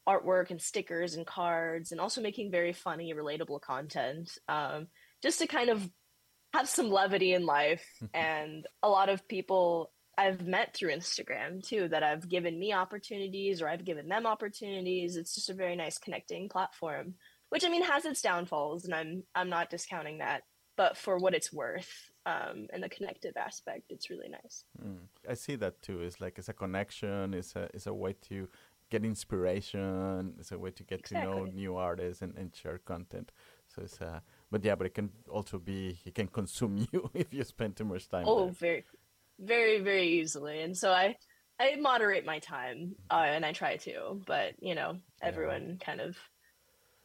[0.08, 4.88] artwork and stickers and cards, and also making very funny, relatable content, um,
[5.22, 5.88] just to kind of
[6.52, 7.86] have some levity in life.
[8.12, 13.62] and a lot of people I've met through Instagram too that have given me opportunities
[13.62, 15.16] or I've given them opportunities.
[15.16, 17.14] It's just a very nice connecting platform,
[17.48, 20.42] which I mean has its downfalls, and I'm I'm not discounting that.
[20.76, 24.64] But for what it's worth, um, and the connective aspect, it's really nice.
[24.82, 25.04] Mm.
[25.28, 26.02] I see that too.
[26.02, 27.32] It's like it's a connection.
[27.32, 28.46] It's a it's a way to
[28.90, 30.34] get inspiration.
[30.38, 31.32] It's a way to get exactly.
[31.32, 33.32] to know new artists and, and share content.
[33.74, 37.32] So it's a, but yeah, but it can also be it can consume you if
[37.32, 38.24] you spend too much time.
[38.26, 38.54] Oh, there.
[38.54, 38.84] very,
[39.40, 40.62] very, very easily.
[40.62, 41.16] And so I
[41.58, 45.84] I moderate my time uh, and I try to, but you know everyone yeah.
[45.84, 46.16] kind of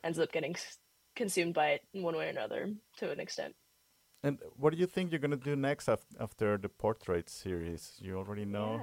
[0.03, 0.55] ends up getting
[1.15, 3.55] consumed by it in one way or another to an extent.
[4.23, 7.93] And what do you think you're going to do next after the portrait series?
[7.99, 8.81] You already know?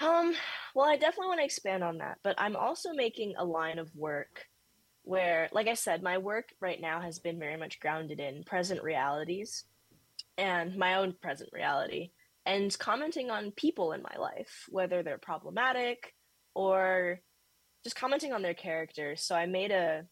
[0.00, 0.08] Yeah.
[0.08, 0.34] Um,
[0.74, 3.94] well, I definitely want to expand on that, but I'm also making a line of
[3.96, 4.46] work
[5.02, 8.82] where, like I said, my work right now has been very much grounded in present
[8.84, 9.64] realities
[10.38, 12.10] and my own present reality
[12.46, 16.14] and commenting on people in my life, whether they're problematic
[16.54, 17.20] or
[17.84, 19.22] just commenting on their characters.
[19.22, 20.04] So I made a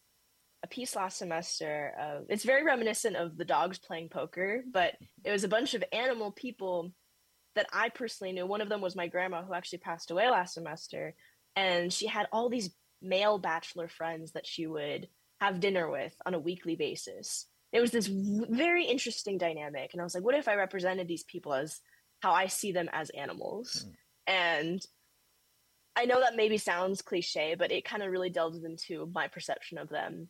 [0.63, 1.93] a piece last semester.
[1.99, 5.83] Uh, it's very reminiscent of the dogs playing poker, but it was a bunch of
[5.91, 6.91] animal people
[7.55, 8.45] that I personally knew.
[8.45, 11.13] One of them was my grandma, who actually passed away last semester,
[11.55, 15.07] and she had all these male bachelor friends that she would
[15.39, 17.47] have dinner with on a weekly basis.
[17.73, 21.23] It was this very interesting dynamic, and I was like, what if I represented these
[21.23, 21.81] people as
[22.21, 23.85] how I see them as animals?
[23.85, 23.93] Mm.
[24.27, 24.85] And
[25.95, 29.77] I know that maybe sounds cliche, but it kind of really delves into my perception
[29.77, 30.29] of them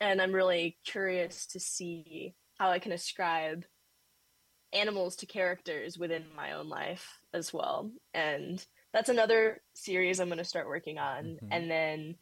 [0.00, 3.64] and I'm really curious to see how I can ascribe
[4.72, 7.90] animals to characters within my own life as well.
[8.14, 11.24] And that's another series I'm going to start working on.
[11.24, 11.46] Mm-hmm.
[11.50, 12.14] And then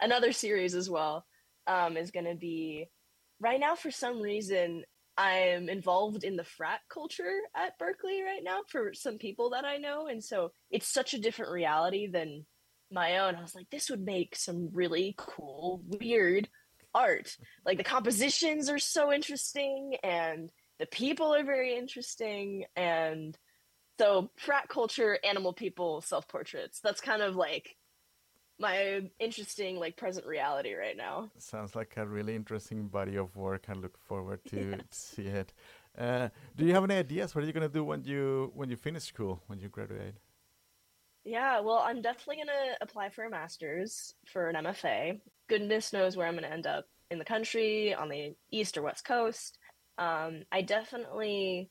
[0.00, 1.26] another series as well
[1.66, 2.88] um, is going to be
[3.40, 4.84] right now, for some reason,
[5.16, 9.76] I'm involved in the frat culture at Berkeley right now for some people that I
[9.76, 10.08] know.
[10.08, 12.46] And so it's such a different reality than
[12.90, 13.36] my own.
[13.36, 16.48] I was like, this would make some really cool, weird
[16.94, 17.36] art.
[17.64, 23.38] Like the compositions are so interesting and the people are very interesting and
[23.98, 26.80] so frat culture, animal people, self portraits.
[26.82, 27.76] That's kind of like
[28.58, 31.30] my interesting like present reality right now.
[31.38, 33.66] Sounds like a really interesting body of work.
[33.68, 34.80] I look forward to yes.
[34.90, 35.52] see it.
[35.96, 37.34] Uh, do you have any ideas?
[37.34, 40.16] What are you gonna do when you when you finish school when you graduate?
[41.24, 46.26] Yeah, well, I'm definitely gonna apply for a master's for an MFA goodness knows where
[46.26, 49.58] I'm going to end up in the country, on the east or west coast.
[49.98, 51.70] Um, I definitely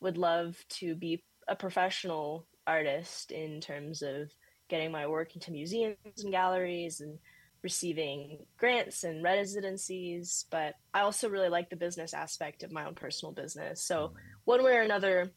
[0.00, 4.30] would love to be a professional artist in terms of
[4.68, 7.18] getting my work into museums and galleries and
[7.62, 10.46] receiving grants and residencies.
[10.50, 13.82] But I also really like the business aspect of my own personal business.
[13.82, 14.12] So,
[14.44, 15.32] one way or another,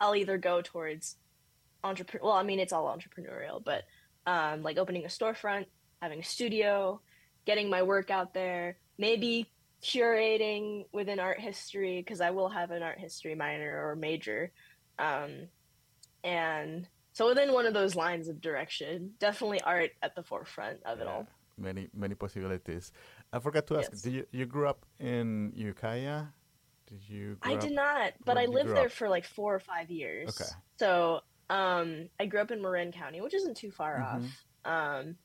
[0.00, 1.16] I'll either go towards
[1.82, 2.26] entrepreneur.
[2.26, 3.84] Well, I mean, it's all entrepreneurial, but
[4.26, 5.66] um, like opening a storefront,
[6.00, 7.00] having a studio,
[7.44, 9.50] getting my work out there, maybe
[9.82, 14.52] curating within art history because I will have an art history minor or major.
[14.98, 15.48] Um,
[16.24, 20.98] and so within one of those lines of direction, definitely art at the forefront of
[20.98, 21.26] yeah, it all.
[21.56, 22.92] Many many possibilities.
[23.32, 23.88] I forgot to ask.
[23.90, 24.02] Yes.
[24.02, 26.24] Did you you grew up in Ukiah?
[26.86, 27.38] Did you?
[27.40, 28.92] I did not, but I lived there up?
[28.92, 30.28] for like four or five years.
[30.28, 30.50] Okay.
[30.78, 34.26] So um, I grew up in Marin County, which isn't too far mm-hmm.
[34.66, 35.00] off.
[35.00, 35.16] Um,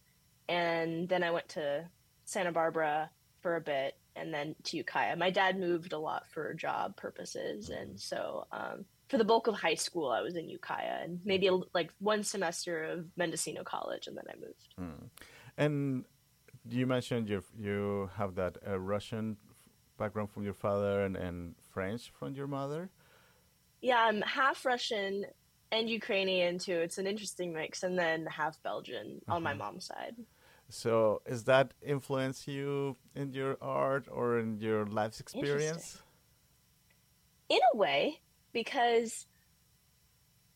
[0.48, 1.89] and then I went to
[2.24, 3.10] Santa Barbara
[3.42, 5.18] for a bit and then to Ukiah.
[5.18, 9.55] My dad moved a lot for job purposes, and so um, for the bulk of
[9.55, 14.07] high school, I was in Ukiah and maybe a, like one semester of Mendocino College,
[14.07, 14.68] and then I moved.
[14.80, 15.09] Mm.
[15.57, 16.05] And
[16.70, 19.36] you mentioned you you have that uh, Russian
[19.97, 22.89] background from your father and, and French from your mother.
[23.82, 25.26] Yeah, I'm half Russian
[25.74, 26.78] and Ukrainian too.
[26.86, 29.36] It's an interesting mix, and then half Belgian uh-huh.
[29.36, 29.72] on my uh-huh.
[29.72, 30.16] mom's side.
[30.70, 36.01] So, is that influence you in your art or in your life's experience?
[37.49, 38.22] In a way,
[38.54, 39.26] because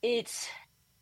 [0.01, 0.47] it's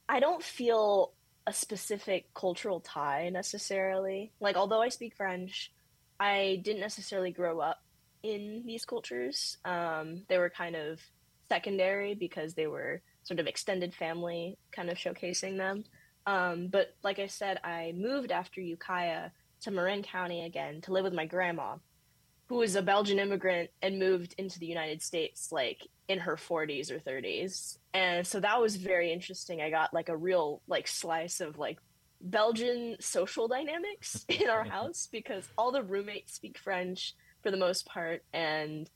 [0.07, 1.13] I don't feel
[1.45, 4.31] a specific cultural tie necessarily.
[4.39, 5.71] Like, although I speak French,
[6.19, 7.81] I didn't necessarily grow up
[8.21, 9.57] in these cultures.
[9.65, 10.99] Um, they were kind of
[11.49, 15.83] secondary because they were sort of extended family kind of showcasing them.
[16.25, 19.29] Um, but like I said, I moved after Ukiah
[19.61, 21.75] to Marin County again to live with my grandma,
[22.47, 26.91] who was a Belgian immigrant and moved into the United States like in her 40s
[26.91, 27.77] or 30s.
[27.93, 29.61] And so that was very interesting.
[29.61, 31.79] I got like a real like slice of like
[32.21, 37.85] Belgian social dynamics in our house because all the roommates speak French for the most
[37.85, 38.89] part and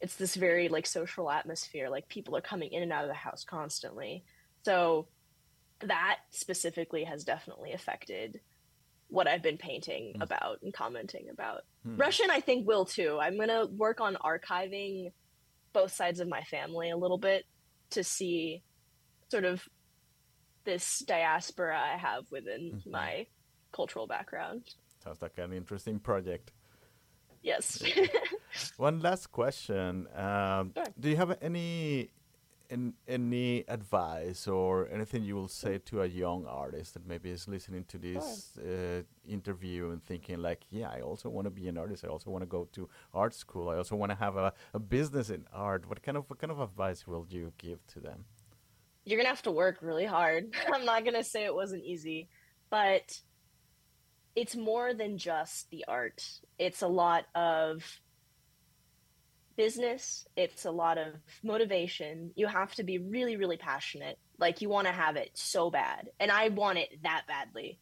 [0.00, 3.14] it's this very like social atmosphere like people are coming in and out of the
[3.14, 4.24] house constantly
[4.64, 5.06] so
[5.80, 8.40] that specifically has definitely affected
[9.08, 10.22] what I've been painting mm.
[10.22, 11.62] about and commenting about.
[11.88, 11.96] Hmm.
[11.96, 13.18] Russian, I think, will too.
[13.20, 15.12] I'm going to work on archiving
[15.72, 17.44] both sides of my family a little bit
[17.90, 18.62] to see
[19.30, 19.62] sort of
[20.64, 22.90] this diaspora I have within mm-hmm.
[22.90, 23.26] my
[23.72, 24.62] cultural background.
[25.02, 26.52] Sounds like an interesting project.
[27.42, 27.82] Yes.
[28.76, 30.08] One last question.
[30.14, 30.84] Um, sure.
[30.98, 32.10] Do you have any
[32.70, 37.48] in, any advice or anything you will say to a young artist that maybe is
[37.48, 41.78] listening to this uh, interview and thinking like, yeah, I also want to be an
[41.78, 42.04] artist.
[42.04, 43.70] I also want to go to art school.
[43.70, 45.88] I also want to have a, a business in art.
[45.88, 48.24] What kind of what kind of advice will you give to them?
[49.04, 50.54] You're gonna have to work really hard.
[50.72, 52.28] I'm not gonna say it wasn't easy,
[52.70, 53.18] but
[54.36, 56.22] it's more than just the art.
[56.58, 57.82] It's a lot of
[59.58, 61.08] business, it's a lot of
[61.42, 62.30] motivation.
[62.36, 64.16] You have to be really, really passionate.
[64.38, 66.08] Like you want to have it so bad.
[66.20, 67.80] And I want it that badly.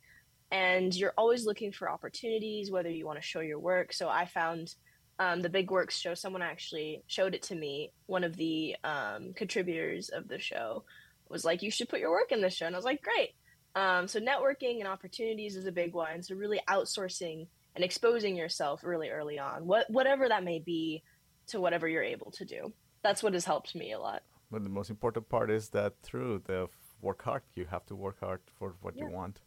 [0.51, 3.93] And you're always looking for opportunities, whether you want to show your work.
[3.93, 4.75] So I found
[5.19, 7.93] um, the Big Works show, someone actually showed it to me.
[8.07, 10.85] One of the um, contributors of the show
[11.29, 12.67] was like, You should put your work in this show.
[12.67, 13.35] And I was like, Great.
[13.75, 16.23] Um, so networking and opportunities is a big one.
[16.23, 21.03] So really outsourcing and exposing yourself really early on, what whatever that may be,
[21.49, 22.73] to whatever you're able to do.
[23.03, 24.23] That's what has helped me a lot.
[24.51, 26.69] But the most important part is that through the
[27.01, 29.05] work hard, you have to work hard for what yeah.
[29.05, 29.41] you want.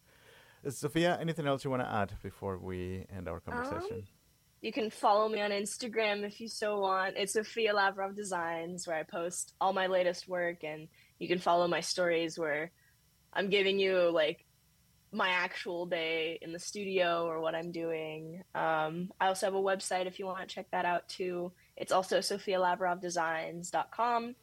[0.66, 3.97] Uh, Sophia, anything else you want to add before we end our conversation?
[3.97, 4.04] Um,
[4.62, 7.16] you can follow me on Instagram if you so want.
[7.16, 11.68] It's Sophia Lavrov Designs, where I post all my latest work, and you can follow
[11.68, 12.72] my stories where
[13.32, 14.45] I'm giving you like
[15.12, 18.43] my actual day in the studio or what I'm doing.
[18.54, 21.52] Um, I also have a website if you want to check that out too.
[21.80, 24.36] It's also sophialavrovdesigns.com.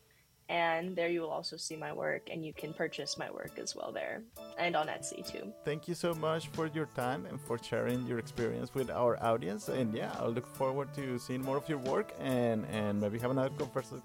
[0.49, 3.74] And there you will also see my work, and you can purchase my work as
[3.74, 4.22] well there
[4.59, 5.53] and on Etsy too.
[5.64, 9.68] Thank you so much for your time and for sharing your experience with our audience.
[9.68, 13.32] And yeah, I'll look forward to seeing more of your work and, and maybe have
[13.32, 13.51] another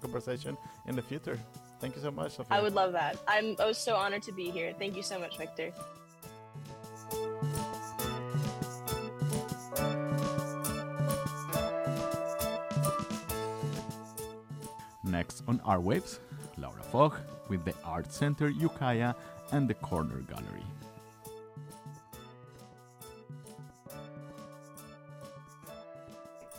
[0.02, 0.58] conversation
[0.88, 1.38] in the future.
[1.80, 2.56] Thank you so much, Sophia.
[2.56, 3.18] I would love that.
[3.28, 4.74] I'm I was so honored to be here.
[4.78, 5.72] Thank you so much, Victor.
[15.22, 16.18] Next on Art Waves,
[16.58, 17.14] Laura Fogg
[17.48, 19.14] with the Art Center Ukiah
[19.52, 20.66] and the Corner Gallery.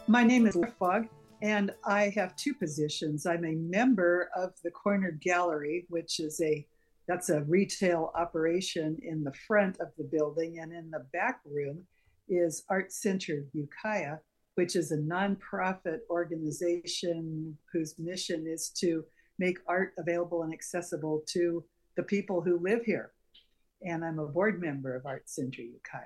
[0.07, 1.07] My name is Laura Fogg
[1.41, 3.26] and I have two positions.
[3.26, 6.66] I'm a member of the Corner Gallery, which is a
[7.05, 11.84] that's a retail operation in the front of the building, and in the back room
[12.30, 14.20] is Art Center Ukiah,
[14.55, 19.03] which is a nonprofit organization whose mission is to
[19.39, 21.63] make art available and accessible to
[21.97, 23.11] the people who live here.
[23.81, 26.01] And I'm a board member of Art Center Ukiah.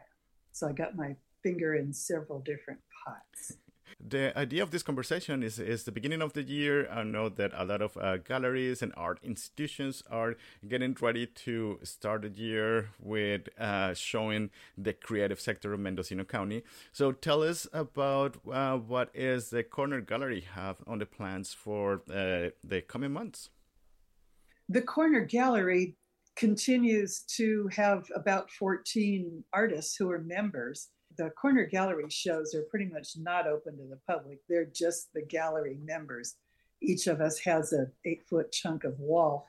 [0.51, 3.57] So I got my finger in several different pots
[3.99, 6.87] the idea of this conversation is, is the beginning of the year.
[6.89, 10.35] I know that a lot of uh, galleries and art institutions are
[10.67, 16.63] getting ready to start the year with uh, showing the creative sector of Mendocino County.
[16.91, 22.03] So tell us about uh, what is the Corner Gallery have on the plans for
[22.09, 23.49] uh, the coming months.
[24.69, 25.95] The Corner Gallery
[26.35, 32.86] continues to have about 14 artists who are members the corner gallery shows are pretty
[32.86, 34.39] much not open to the public.
[34.47, 36.36] They're just the gallery members.
[36.82, 39.47] each of us has an eight foot chunk of wall.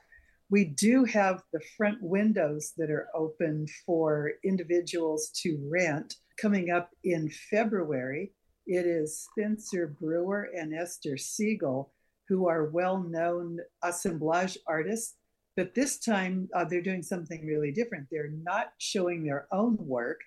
[0.49, 6.89] We do have the front windows that are open for individuals to rent coming up
[7.03, 8.33] in February.
[8.65, 11.93] It is Spencer Brewer and Esther Siegel,
[12.27, 15.15] who are well known assemblage artists.
[15.55, 18.07] But this time uh, they're doing something really different.
[18.09, 20.21] They're not showing their own work,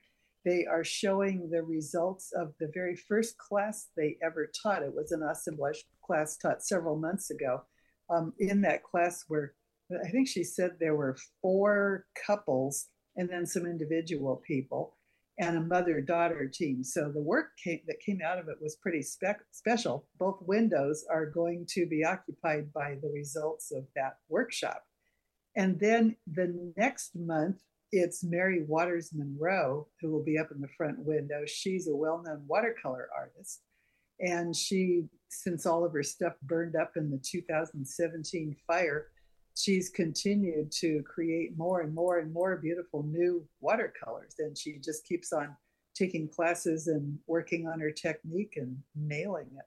[0.45, 4.83] they are showing the results of the very first class they ever taught.
[4.83, 7.63] It was an assemblage class taught several months ago.
[8.11, 9.55] Um, in that class, where
[10.05, 14.97] I think she said there were four couples and then some individual people
[15.39, 16.85] and a mother daughter team.
[16.85, 20.07] So the work came, that came out of it was pretty spec- special.
[20.19, 24.83] Both windows are going to be occupied by the results of that workshop.
[25.57, 27.61] And then the next month,
[27.93, 31.43] it's Mary Waters Monroe who will be up in the front window.
[31.47, 33.61] She's a well known watercolor artist.
[34.21, 39.09] And she, since all of her stuff burned up in the 2017 fire,
[39.57, 44.35] she's continued to create more and more and more beautiful new watercolors.
[44.39, 45.57] And she just keeps on
[45.95, 49.67] taking classes and working on her technique and nailing it.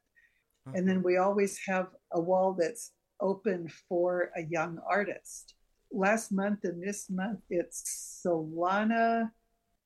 [0.67, 0.71] Uh-huh.
[0.75, 5.54] And then we always have a wall that's open for a young artist
[5.95, 9.31] last month and this month it's Solana.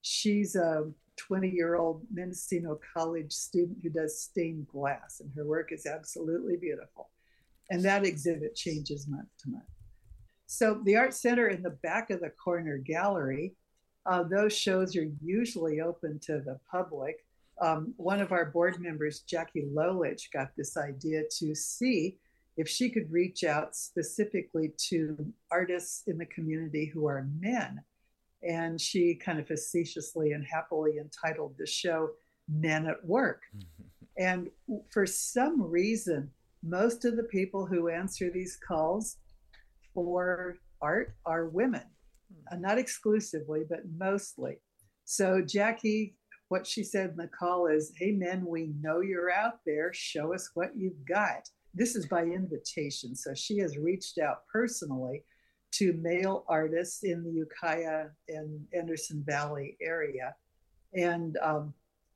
[0.01, 5.71] She's a 20 year old Mendocino College student who does stained glass, and her work
[5.71, 7.09] is absolutely beautiful.
[7.69, 9.63] And that exhibit changes month to month.
[10.47, 13.53] So, the Art Center in the back of the corner gallery,
[14.07, 17.17] uh, those shows are usually open to the public.
[17.61, 22.17] Um, one of our board members, Jackie Lolich, got this idea to see
[22.59, 25.15] if she could reach out specifically to
[25.49, 27.81] artists in the community who are men.
[28.43, 32.09] And she kind of facetiously and happily entitled the show
[32.49, 33.43] Men at Work.
[34.17, 34.49] and
[34.91, 36.29] for some reason,
[36.61, 39.15] most of the people who answer these calls
[39.93, 41.85] for art are women,
[42.51, 44.57] uh, not exclusively, but mostly.
[45.05, 46.17] So, Jackie,
[46.49, 49.93] what she said in the call is Hey, men, we know you're out there.
[49.93, 51.49] Show us what you've got.
[51.73, 53.15] This is by invitation.
[53.15, 55.23] So she has reached out personally
[55.71, 60.35] to male artists in the Ukiah and Anderson Valley area.
[60.93, 61.73] And um,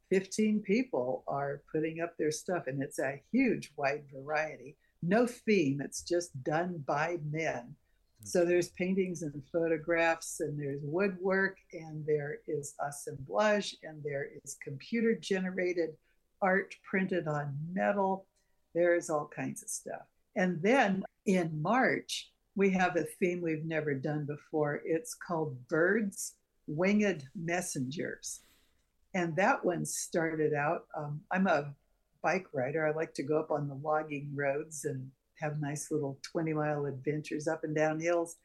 [0.09, 4.75] 15 people are putting up their stuff, and it's a huge wide variety.
[5.01, 7.75] No theme, it's just done by men.
[8.23, 14.57] So there's paintings and photographs, and there's woodwork, and there is assemblage, and there is
[14.63, 15.89] computer generated
[16.41, 18.25] art printed on metal.
[18.73, 20.01] There's all kinds of stuff.
[20.35, 24.81] And then in March, we have a theme we've never done before.
[24.85, 26.33] It's called Birds
[26.67, 28.41] Winged Messengers.
[29.13, 31.73] And that one started out, um, I'm a
[32.21, 32.87] bike rider.
[32.87, 35.09] I like to go up on the logging roads and
[35.39, 38.37] have nice little 20 mile adventures up and down hills.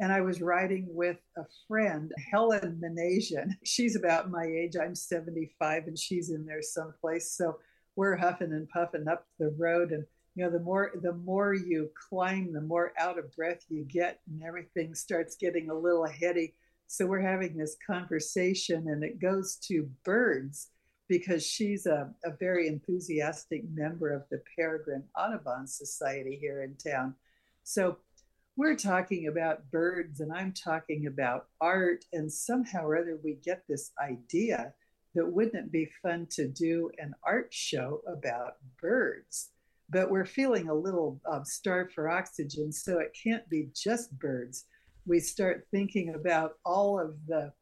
[0.00, 3.50] And I was riding with a friend, Helen Manasian.
[3.64, 4.76] She's about my age.
[4.80, 7.32] I'm 75 and she's in there someplace.
[7.32, 7.58] So
[7.98, 9.90] we're huffing and puffing up the road.
[9.90, 10.04] And
[10.36, 14.20] you know the more the more you climb the more out of breath you get
[14.30, 16.54] and everything starts getting a little heady.
[16.86, 20.68] So we're having this conversation and it goes to birds
[21.08, 27.16] because she's a, a very enthusiastic member of the peregrine audubon society here in town.
[27.64, 27.98] So
[28.54, 33.62] we're talking about birds and i'm talking about art and somehow or other we get
[33.68, 34.72] this idea
[35.18, 39.50] that wouldn't it be fun to do an art show about birds?
[39.90, 44.66] But we're feeling a little uh, starved for oxygen, so it can't be just birds.
[45.06, 47.52] We start thinking about all of the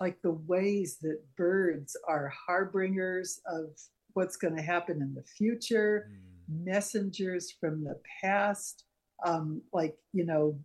[0.00, 3.70] like the ways that birds are harbingers of
[4.14, 6.64] what's going to happen in the future, mm.
[6.64, 8.84] messengers from the past,
[9.24, 10.58] um, like you know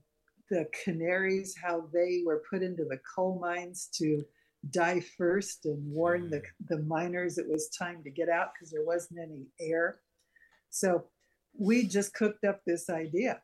[0.50, 4.26] the canaries, how they were put into the coal mines to
[4.70, 6.44] die first and warn the, mm.
[6.70, 10.00] the miners it was time to get out because there wasn't any air.
[10.70, 11.06] So
[11.58, 13.42] we just cooked up this idea.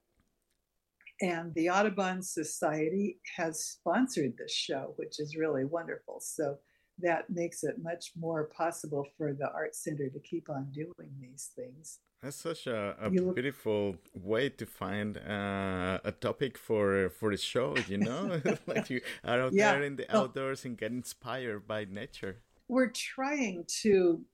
[1.20, 6.20] And the Audubon Society has sponsored this show, which is really wonderful.
[6.20, 6.58] So
[7.00, 11.50] that makes it much more possible for the Art Center to keep on doing these
[11.56, 12.00] things.
[12.22, 17.76] That's such a, a beautiful way to find uh, a topic for for the show.
[17.88, 19.74] You know, like you are out yeah.
[19.74, 22.38] there in the outdoors and get inspired by nature.
[22.68, 24.26] We're trying to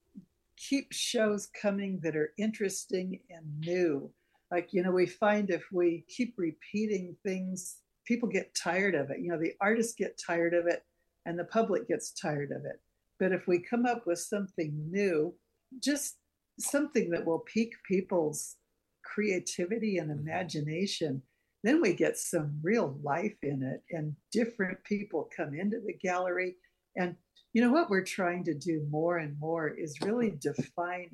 [0.56, 4.10] keep shows coming that are interesting and new.
[4.50, 9.20] Like you know, we find if we keep repeating things, people get tired of it.
[9.20, 10.86] You know, the artists get tired of it,
[11.26, 12.80] and the public gets tired of it.
[13.20, 15.34] But if we come up with something new,
[15.82, 16.18] just
[16.60, 18.56] something that will pique people's
[19.04, 20.28] creativity and mm-hmm.
[20.28, 21.22] imagination,
[21.64, 26.56] then we get some real life in it, and different people come into the gallery.
[26.96, 27.16] And
[27.54, 31.12] you know what we're trying to do more and more is really define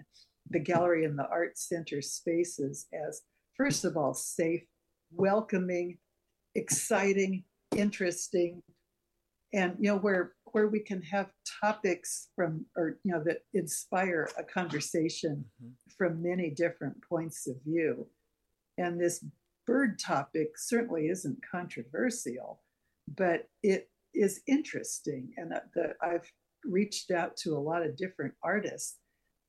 [0.50, 3.22] the gallery and the art center spaces as,
[3.56, 4.64] first of all, safe,
[5.12, 5.98] welcoming,
[6.56, 7.44] exciting,
[7.76, 8.64] interesting,
[9.54, 11.32] and you know where where we can have
[11.62, 15.72] topics from or you know that inspire a conversation mm-hmm.
[15.98, 18.08] from many different points of view
[18.78, 19.24] and this
[19.68, 22.62] bird topic certainly isn't controversial
[23.16, 26.32] but it is interesting and the, i've
[26.66, 28.98] reached out to a lot of different artists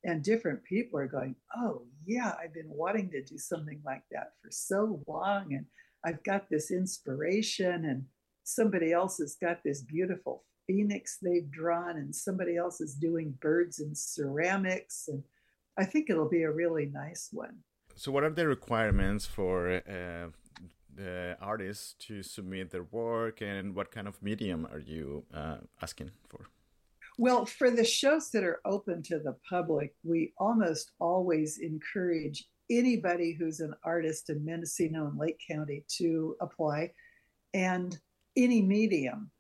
[0.05, 4.33] and different people are going oh yeah i've been wanting to do something like that
[4.43, 5.67] for so long and
[6.05, 8.05] i've got this inspiration and
[8.45, 13.81] somebody else has got this beautiful phoenix they've drawn and somebody else is doing birds
[13.81, 15.23] and ceramics and
[15.77, 17.57] i think it'll be a really nice one.
[17.97, 20.29] So what are the requirements for uh,
[20.95, 26.11] the artists to submit their work and what kind of medium are you uh, asking
[26.29, 26.47] for?
[27.19, 33.37] Well for the shows that are open to the public we almost always encourage anybody
[33.39, 36.93] who's an artist in mendocino and lake county to apply
[37.53, 37.99] and
[38.37, 39.31] any medium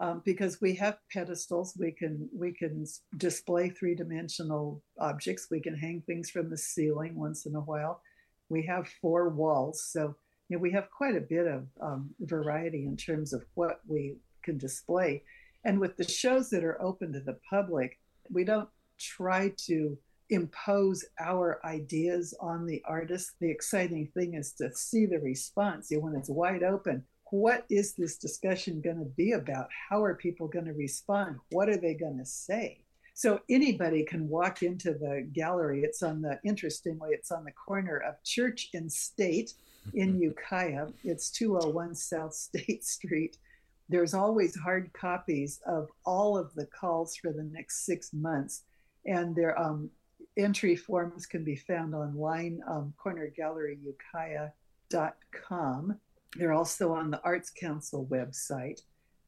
[0.00, 2.86] um, because we have pedestals we can we can
[3.18, 8.00] display three-dimensional objects we can hang things from the ceiling once in a while.
[8.48, 10.16] We have four walls so
[10.48, 14.16] you know, we have quite a bit of um, variety in terms of what we
[14.42, 15.22] can display.
[15.64, 17.98] And with the shows that are open to the public
[18.30, 19.98] we don't try to
[20.30, 23.32] impose our ideas on the artist.
[23.40, 27.64] The exciting thing is to see the response you know, when it's wide open what
[27.70, 29.68] is this discussion going to be about?
[29.88, 31.36] How are people going to respond?
[31.50, 32.78] What are they going to say?
[33.14, 35.82] So anybody can walk into the gallery.
[35.82, 39.52] It's on the interestingly, it's on the corner of Church and State
[39.94, 40.88] in Ukiah.
[41.04, 43.36] It's 201 South State Street.
[43.88, 48.62] There's always hard copies of all of the calls for the next six months,
[49.04, 49.90] and their um,
[50.36, 56.00] entry forms can be found online, um, cornergalleryukiah.com.
[56.36, 58.80] They're also on the Arts Council website,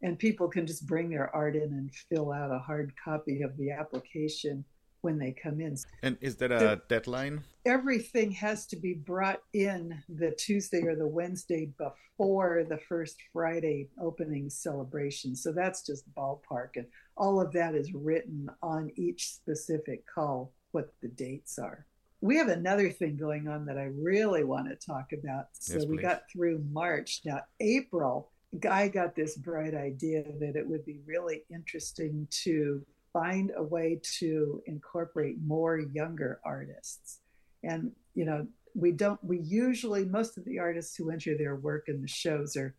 [0.03, 3.57] and people can just bring their art in and fill out a hard copy of
[3.57, 4.65] the application
[5.01, 5.77] when they come in.
[6.03, 7.43] And is there a deadline?
[7.67, 13.89] Everything has to be brought in the Tuesday or the Wednesday before the first Friday
[14.01, 15.35] opening celebration.
[15.35, 16.77] So that's just ballpark.
[16.77, 16.87] And
[17.17, 21.87] all of that is written on each specific call, what the dates are
[22.23, 25.47] we have another thing going on that I really want to talk about.
[25.55, 27.21] So yes, we got through March.
[27.25, 33.51] Now, April, Guy got this bright idea that it would be really interesting to find
[33.57, 37.19] a way to incorporate more younger artists.
[37.65, 41.89] And, you know, we don't, we usually, most of the artists who enter their work
[41.89, 42.77] in the shows are,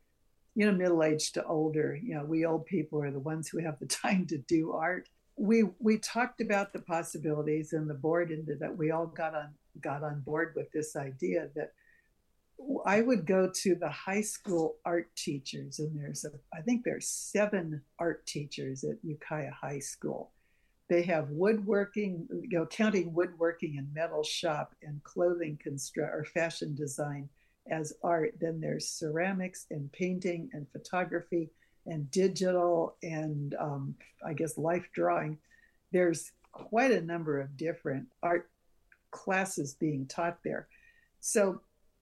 [0.55, 1.99] you know, middle aged to older.
[2.01, 5.09] You know, we old people are the ones who have the time to do art
[5.35, 9.49] we we talked about the possibilities and the board ended that we all got on
[9.81, 11.71] got on board with this idea that
[12.85, 17.07] I would go to the high school art teachers and there's a I think there's
[17.07, 20.31] seven art teachers at Ukiah High School.
[20.89, 26.75] They have woodworking, you know, counting woodworking and metal shop and clothing construct or fashion
[26.75, 27.29] design
[27.71, 28.33] as art.
[28.39, 31.49] Then there's ceramics and painting and photography
[31.85, 35.37] and digital and um, I guess life drawing,
[35.91, 38.49] there's quite a number of different art
[39.11, 40.67] classes being taught there.
[41.19, 41.61] So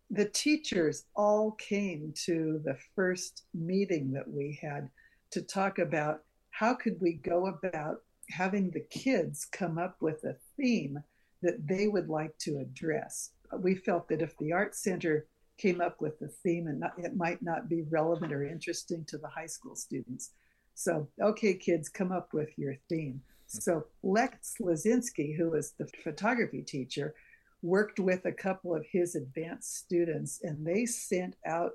[0.09, 4.89] the teachers all came to the first meeting that we had
[5.31, 10.35] to talk about how could we go about having the kids come up with a
[10.57, 11.01] theme
[11.41, 13.31] that they would like to address.
[13.57, 15.25] We felt that if the art center
[15.61, 19.17] came up with the theme and not, it might not be relevant or interesting to
[19.17, 20.31] the high school students.
[20.73, 23.21] So, okay, kids, come up with your theme.
[23.51, 23.59] Hmm.
[23.59, 27.13] So, Lex Lazinski, who was the photography teacher,
[27.61, 31.73] worked with a couple of his advanced students and they sent out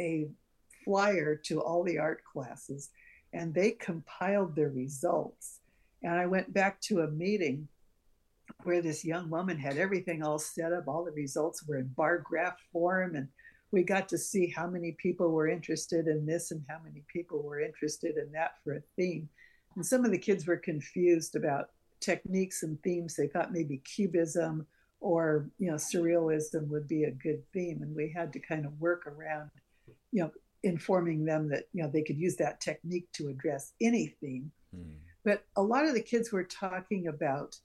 [0.00, 0.28] a
[0.84, 2.90] flyer to all the art classes
[3.34, 5.60] and they compiled their results.
[6.02, 7.68] And I went back to a meeting
[8.66, 10.88] where this young woman had everything all set up.
[10.88, 13.28] All the results were in bar graph form, and
[13.70, 17.42] we got to see how many people were interested in this and how many people
[17.42, 19.28] were interested in that for a theme.
[19.76, 23.14] And some of the kids were confused about techniques and themes.
[23.14, 24.66] They thought maybe cubism
[25.00, 28.80] or you know surrealism would be a good theme, and we had to kind of
[28.80, 29.50] work around,
[30.10, 30.30] you know,
[30.64, 34.50] informing them that you know they could use that technique to address any theme.
[34.74, 34.96] Mm.
[35.24, 37.56] But a lot of the kids were talking about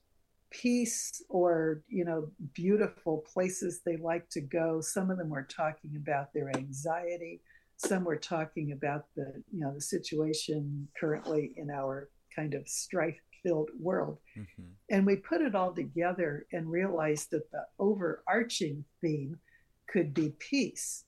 [0.52, 4.82] peace or you know beautiful places they like to go.
[4.82, 7.42] Some of them were talking about their anxiety.
[7.78, 13.20] Some were talking about the you know the situation currently in our kind of strife
[13.44, 14.20] filled world.
[14.38, 14.70] Mm-hmm.
[14.92, 19.40] and we put it all together and realized that the overarching theme
[19.88, 21.06] could be peace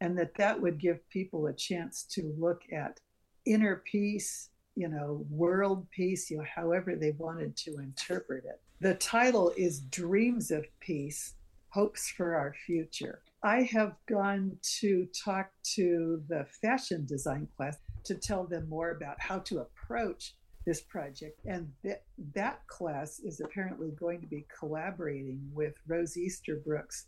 [0.00, 2.98] and that that would give people a chance to look at
[3.46, 8.94] inner peace you know world peace you know however they wanted to interpret it the
[8.94, 11.34] title is Dreams of Peace
[11.68, 13.20] Hopes for Our Future.
[13.42, 19.20] I have gone to talk to the fashion design class to tell them more about
[19.20, 20.34] how to approach
[20.66, 21.40] this project.
[21.44, 22.00] And th-
[22.34, 27.06] that class is apparently going to be collaborating with Rose Easterbrook's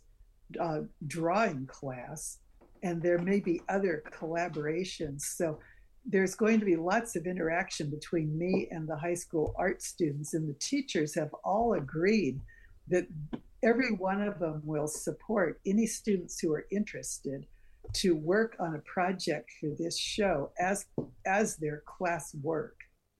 [0.59, 2.37] uh, drawing class.
[2.83, 5.21] And there may be other collaborations.
[5.21, 5.59] So
[6.05, 10.33] there's going to be lots of interaction between me and the high school art students,
[10.33, 12.39] and the teachers have all agreed
[12.89, 13.07] that
[13.63, 17.45] every one of them will support any students who are interested
[17.93, 20.85] to work on a project for this show as
[21.25, 22.75] as their class work.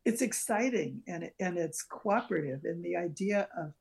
[0.06, 3.74] It's exciting and and it's cooperative, and the idea of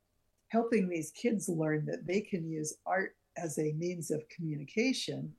[0.49, 5.33] helping these kids learn that they can use art as a means of communication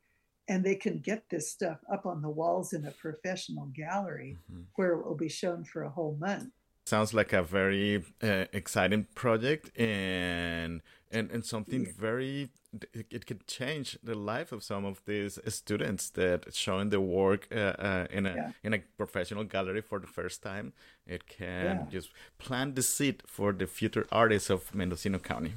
[0.49, 4.63] and they can get this stuff up on the walls in a professional gallery mm-hmm.
[4.77, 6.51] where it will be shown for a whole month
[6.87, 12.51] sounds like a very uh, exciting project and and, and something very
[12.93, 17.75] it could change the life of some of these students that showing the work uh,
[17.79, 18.51] uh, in a yeah.
[18.63, 20.73] in a professional gallery for the first time
[21.07, 21.87] it can yeah.
[21.91, 25.55] just plant the seed for the future artists of mendocino county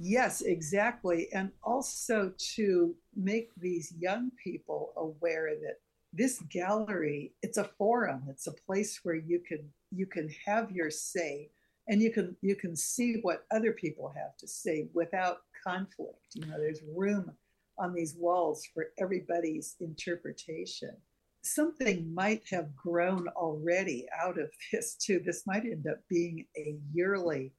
[0.00, 1.26] Yes, exactly.
[1.34, 5.78] And also to make these young people aware that
[6.12, 8.22] this gallery, it's a forum.
[8.28, 11.50] It's a place where you can you can have your say
[11.88, 16.34] and you can you can see what other people have to say without conflict.
[16.34, 17.32] You know, there's room
[17.76, 20.96] on these walls for everybody's interpretation.
[21.42, 25.20] Something might have grown already out of this too.
[25.24, 27.52] This might end up being a yearly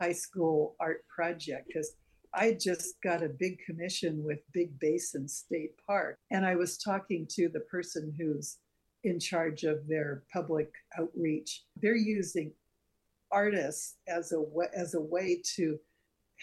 [0.00, 1.96] high school art project because
[2.34, 6.18] I just got a big commission with Big Basin State Park.
[6.30, 8.58] And I was talking to the person who's
[9.04, 11.64] in charge of their public outreach.
[11.80, 12.52] They're using
[13.32, 15.78] artists as a way, as a way to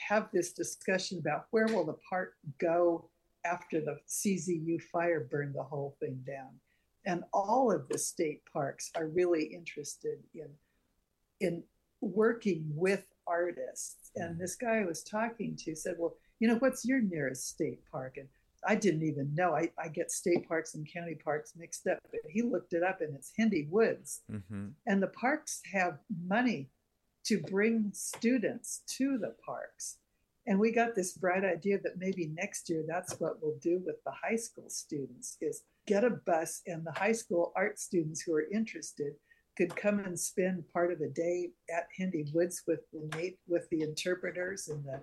[0.08, 3.10] have this discussion about where will the park go
[3.46, 6.50] after the CZU fire burned the whole thing down.
[7.06, 10.50] And all of the state parks are really interested in
[11.40, 11.64] in
[12.00, 14.12] working with artists.
[14.16, 14.42] And mm-hmm.
[14.42, 18.18] this guy I was talking to said, Well, you know, what's your nearest state park?
[18.18, 18.28] And
[18.66, 19.56] I didn't even know.
[19.56, 23.02] I, I get state parks and county parks mixed up, but he looked it up
[23.02, 24.22] and it's Hendy Woods.
[24.32, 24.68] Mm-hmm.
[24.88, 26.70] And the parks have money
[27.26, 29.98] to bring students to the parks.
[30.46, 34.04] And we got this bright idea that maybe next year that's what we'll do with
[34.06, 38.34] the high school students is get a bus and the high school art students who
[38.34, 39.14] are interested
[39.56, 43.82] could come and spend part of the day at Hendy Woods with the with the
[43.82, 45.02] interpreters and the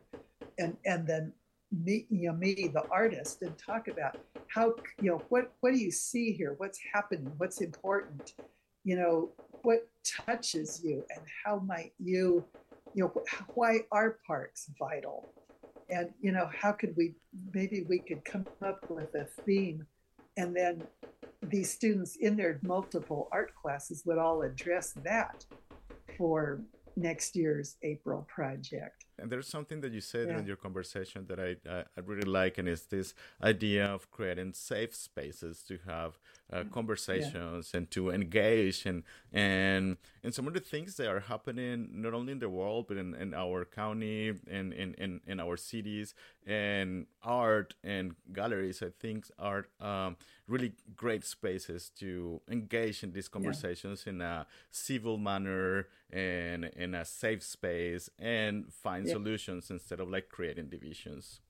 [0.58, 1.32] and and then
[1.72, 5.78] meet you know me the artist and talk about how you know what what do
[5.78, 6.54] you see here?
[6.58, 7.32] What's happening?
[7.38, 8.34] What's important?
[8.84, 9.30] You know
[9.62, 9.88] what
[10.26, 11.04] touches you?
[11.10, 12.44] And how might you
[12.94, 13.22] you know
[13.54, 15.28] why are parks vital?
[15.88, 17.14] And you know how could we
[17.52, 19.86] maybe we could come up with a theme
[20.36, 20.82] and then
[21.42, 25.44] these students in their multiple art classes would all address that
[26.18, 26.60] for
[26.96, 29.06] next year's April project.
[29.18, 30.38] And there's something that you said yeah.
[30.38, 34.52] in your conversation that I, I, I really like, and it's this idea of creating
[34.54, 36.18] safe spaces to have
[36.52, 37.78] uh, conversations yeah.
[37.78, 42.32] and to engage and and and some of the things that are happening not only
[42.32, 46.14] in the world but in, in our county and in, in, in our cities
[46.46, 53.28] and art and galleries I think are um, really great spaces to engage in these
[53.28, 54.12] conversations yeah.
[54.12, 59.12] in a civil manner and in a safe space and find yeah.
[59.12, 61.40] solutions instead of like creating divisions.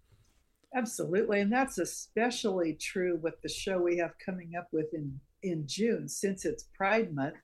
[0.74, 1.40] Absolutely.
[1.40, 6.08] And that's especially true with the show we have coming up with in, in June.
[6.08, 7.36] Since it's Pride Month,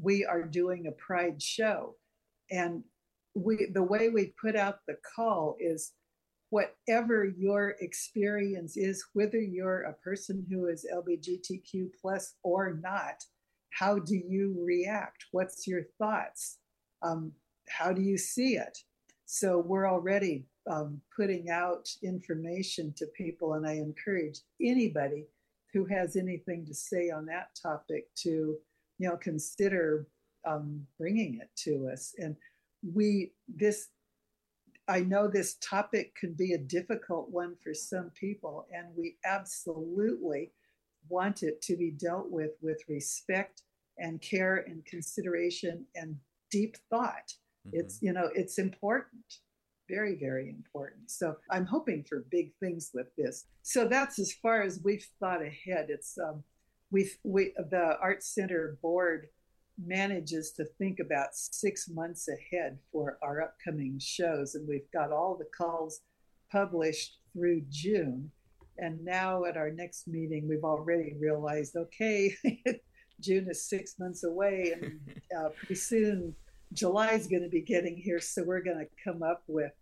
[0.00, 1.96] we are doing a Pride show.
[2.50, 2.82] And
[3.34, 5.92] we the way we put out the call is
[6.48, 13.22] whatever your experience is, whether you're a person who is LGBTQ plus or not,
[13.70, 15.26] how do you react?
[15.30, 16.58] What's your thoughts?
[17.02, 17.32] Um,
[17.68, 18.76] how do you see it?
[19.26, 25.26] So we're already um, putting out information to people, and I encourage anybody
[25.72, 28.56] who has anything to say on that topic to,
[28.98, 30.06] you know, consider
[30.46, 32.14] um, bringing it to us.
[32.18, 32.36] And
[32.94, 33.88] we this
[34.88, 40.50] I know this topic can be a difficult one for some people, and we absolutely
[41.08, 43.62] want it to be dealt with with respect
[43.98, 46.16] and care and consideration and
[46.50, 47.34] deep thought.
[47.68, 47.80] Mm-hmm.
[47.80, 49.38] It's you know it's important,
[49.90, 51.10] very very important.
[51.10, 53.46] So I'm hoping for big things with this.
[53.62, 55.86] So that's as far as we've thought ahead.
[55.88, 56.42] It's um,
[56.90, 59.28] we we the Art Center board
[59.86, 64.54] manages to think about six months ahead for our upcoming shows.
[64.54, 66.00] And we've got all the calls
[66.50, 68.30] published through June.
[68.78, 72.34] And now at our next meeting, we've already realized okay,
[73.20, 75.00] June is six months away, and
[75.38, 76.34] uh, pretty soon
[76.72, 78.20] July is going to be getting here.
[78.20, 79.72] So we're going to come up with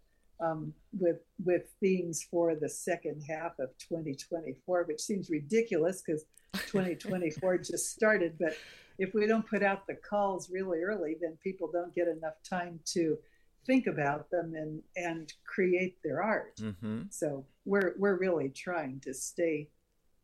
[0.41, 7.59] um, with with themes for the second half of 2024, which seems ridiculous because 2024
[7.59, 8.36] just started.
[8.39, 8.57] But
[8.99, 12.80] if we don't put out the calls really early, then people don't get enough time
[12.86, 13.18] to
[13.66, 16.57] think about them and and create their art.
[16.57, 17.03] Mm-hmm.
[17.11, 19.68] So we're we're really trying to stay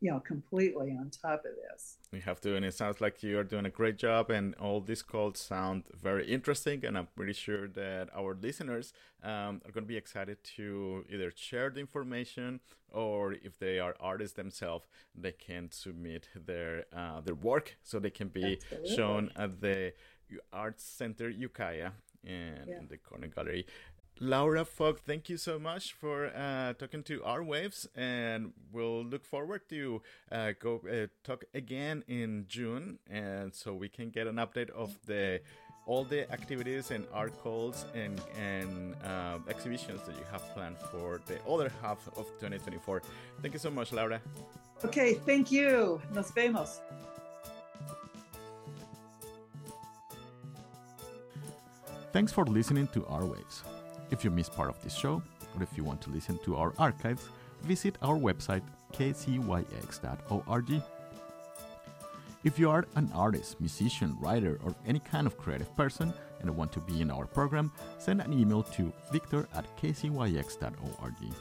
[0.05, 3.43] you know completely on top of this we have to and it sounds like you're
[3.43, 7.67] doing a great job and all these calls sound very interesting and i'm pretty sure
[7.67, 8.93] that our listeners
[9.23, 12.59] um, are going to be excited to either share the information
[12.91, 14.85] or if they are artists themselves
[15.15, 18.95] they can submit their uh, their work so they can be Absolutely.
[18.95, 19.91] shown at the
[20.53, 21.91] arts center ukiah
[22.23, 22.79] and yeah.
[22.87, 23.65] the corner gallery
[24.19, 29.03] Laura Fogg, thank you so much for uh, talking to our Art Waves, and we'll
[29.03, 30.01] look forward to
[30.31, 34.97] uh, go uh, talk again in June, and so we can get an update of
[35.05, 35.41] the
[35.85, 41.19] all the activities and art calls and and uh, exhibitions that you have planned for
[41.27, 43.01] the other half of 2024.
[43.41, 44.21] Thank you so much, Laura.
[44.85, 46.01] Okay, thank you.
[46.13, 46.79] Nos vemos.
[52.13, 53.74] Thanks for listening to Art Waves.
[54.11, 55.21] If you missed part of this show,
[55.55, 57.27] or if you want to listen to our archives,
[57.63, 60.81] visit our website kzyx.org.
[62.43, 66.71] If you are an artist, musician, writer, or any kind of creative person and want
[66.73, 71.33] to be in our program, send an email to victor at kzyx.org.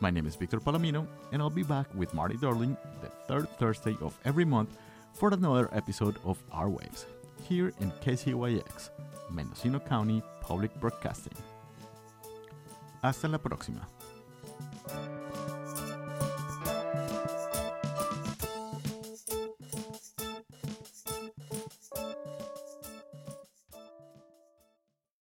[0.00, 3.96] My name is Victor Palomino, and I'll be back with Marty Darling the third Thursday
[4.02, 4.76] of every month
[5.14, 7.06] for another episode of Art Waves,
[7.42, 8.90] here in KZYX,
[9.30, 11.34] Mendocino County Public Broadcasting.
[13.02, 13.88] Hasta la próxima.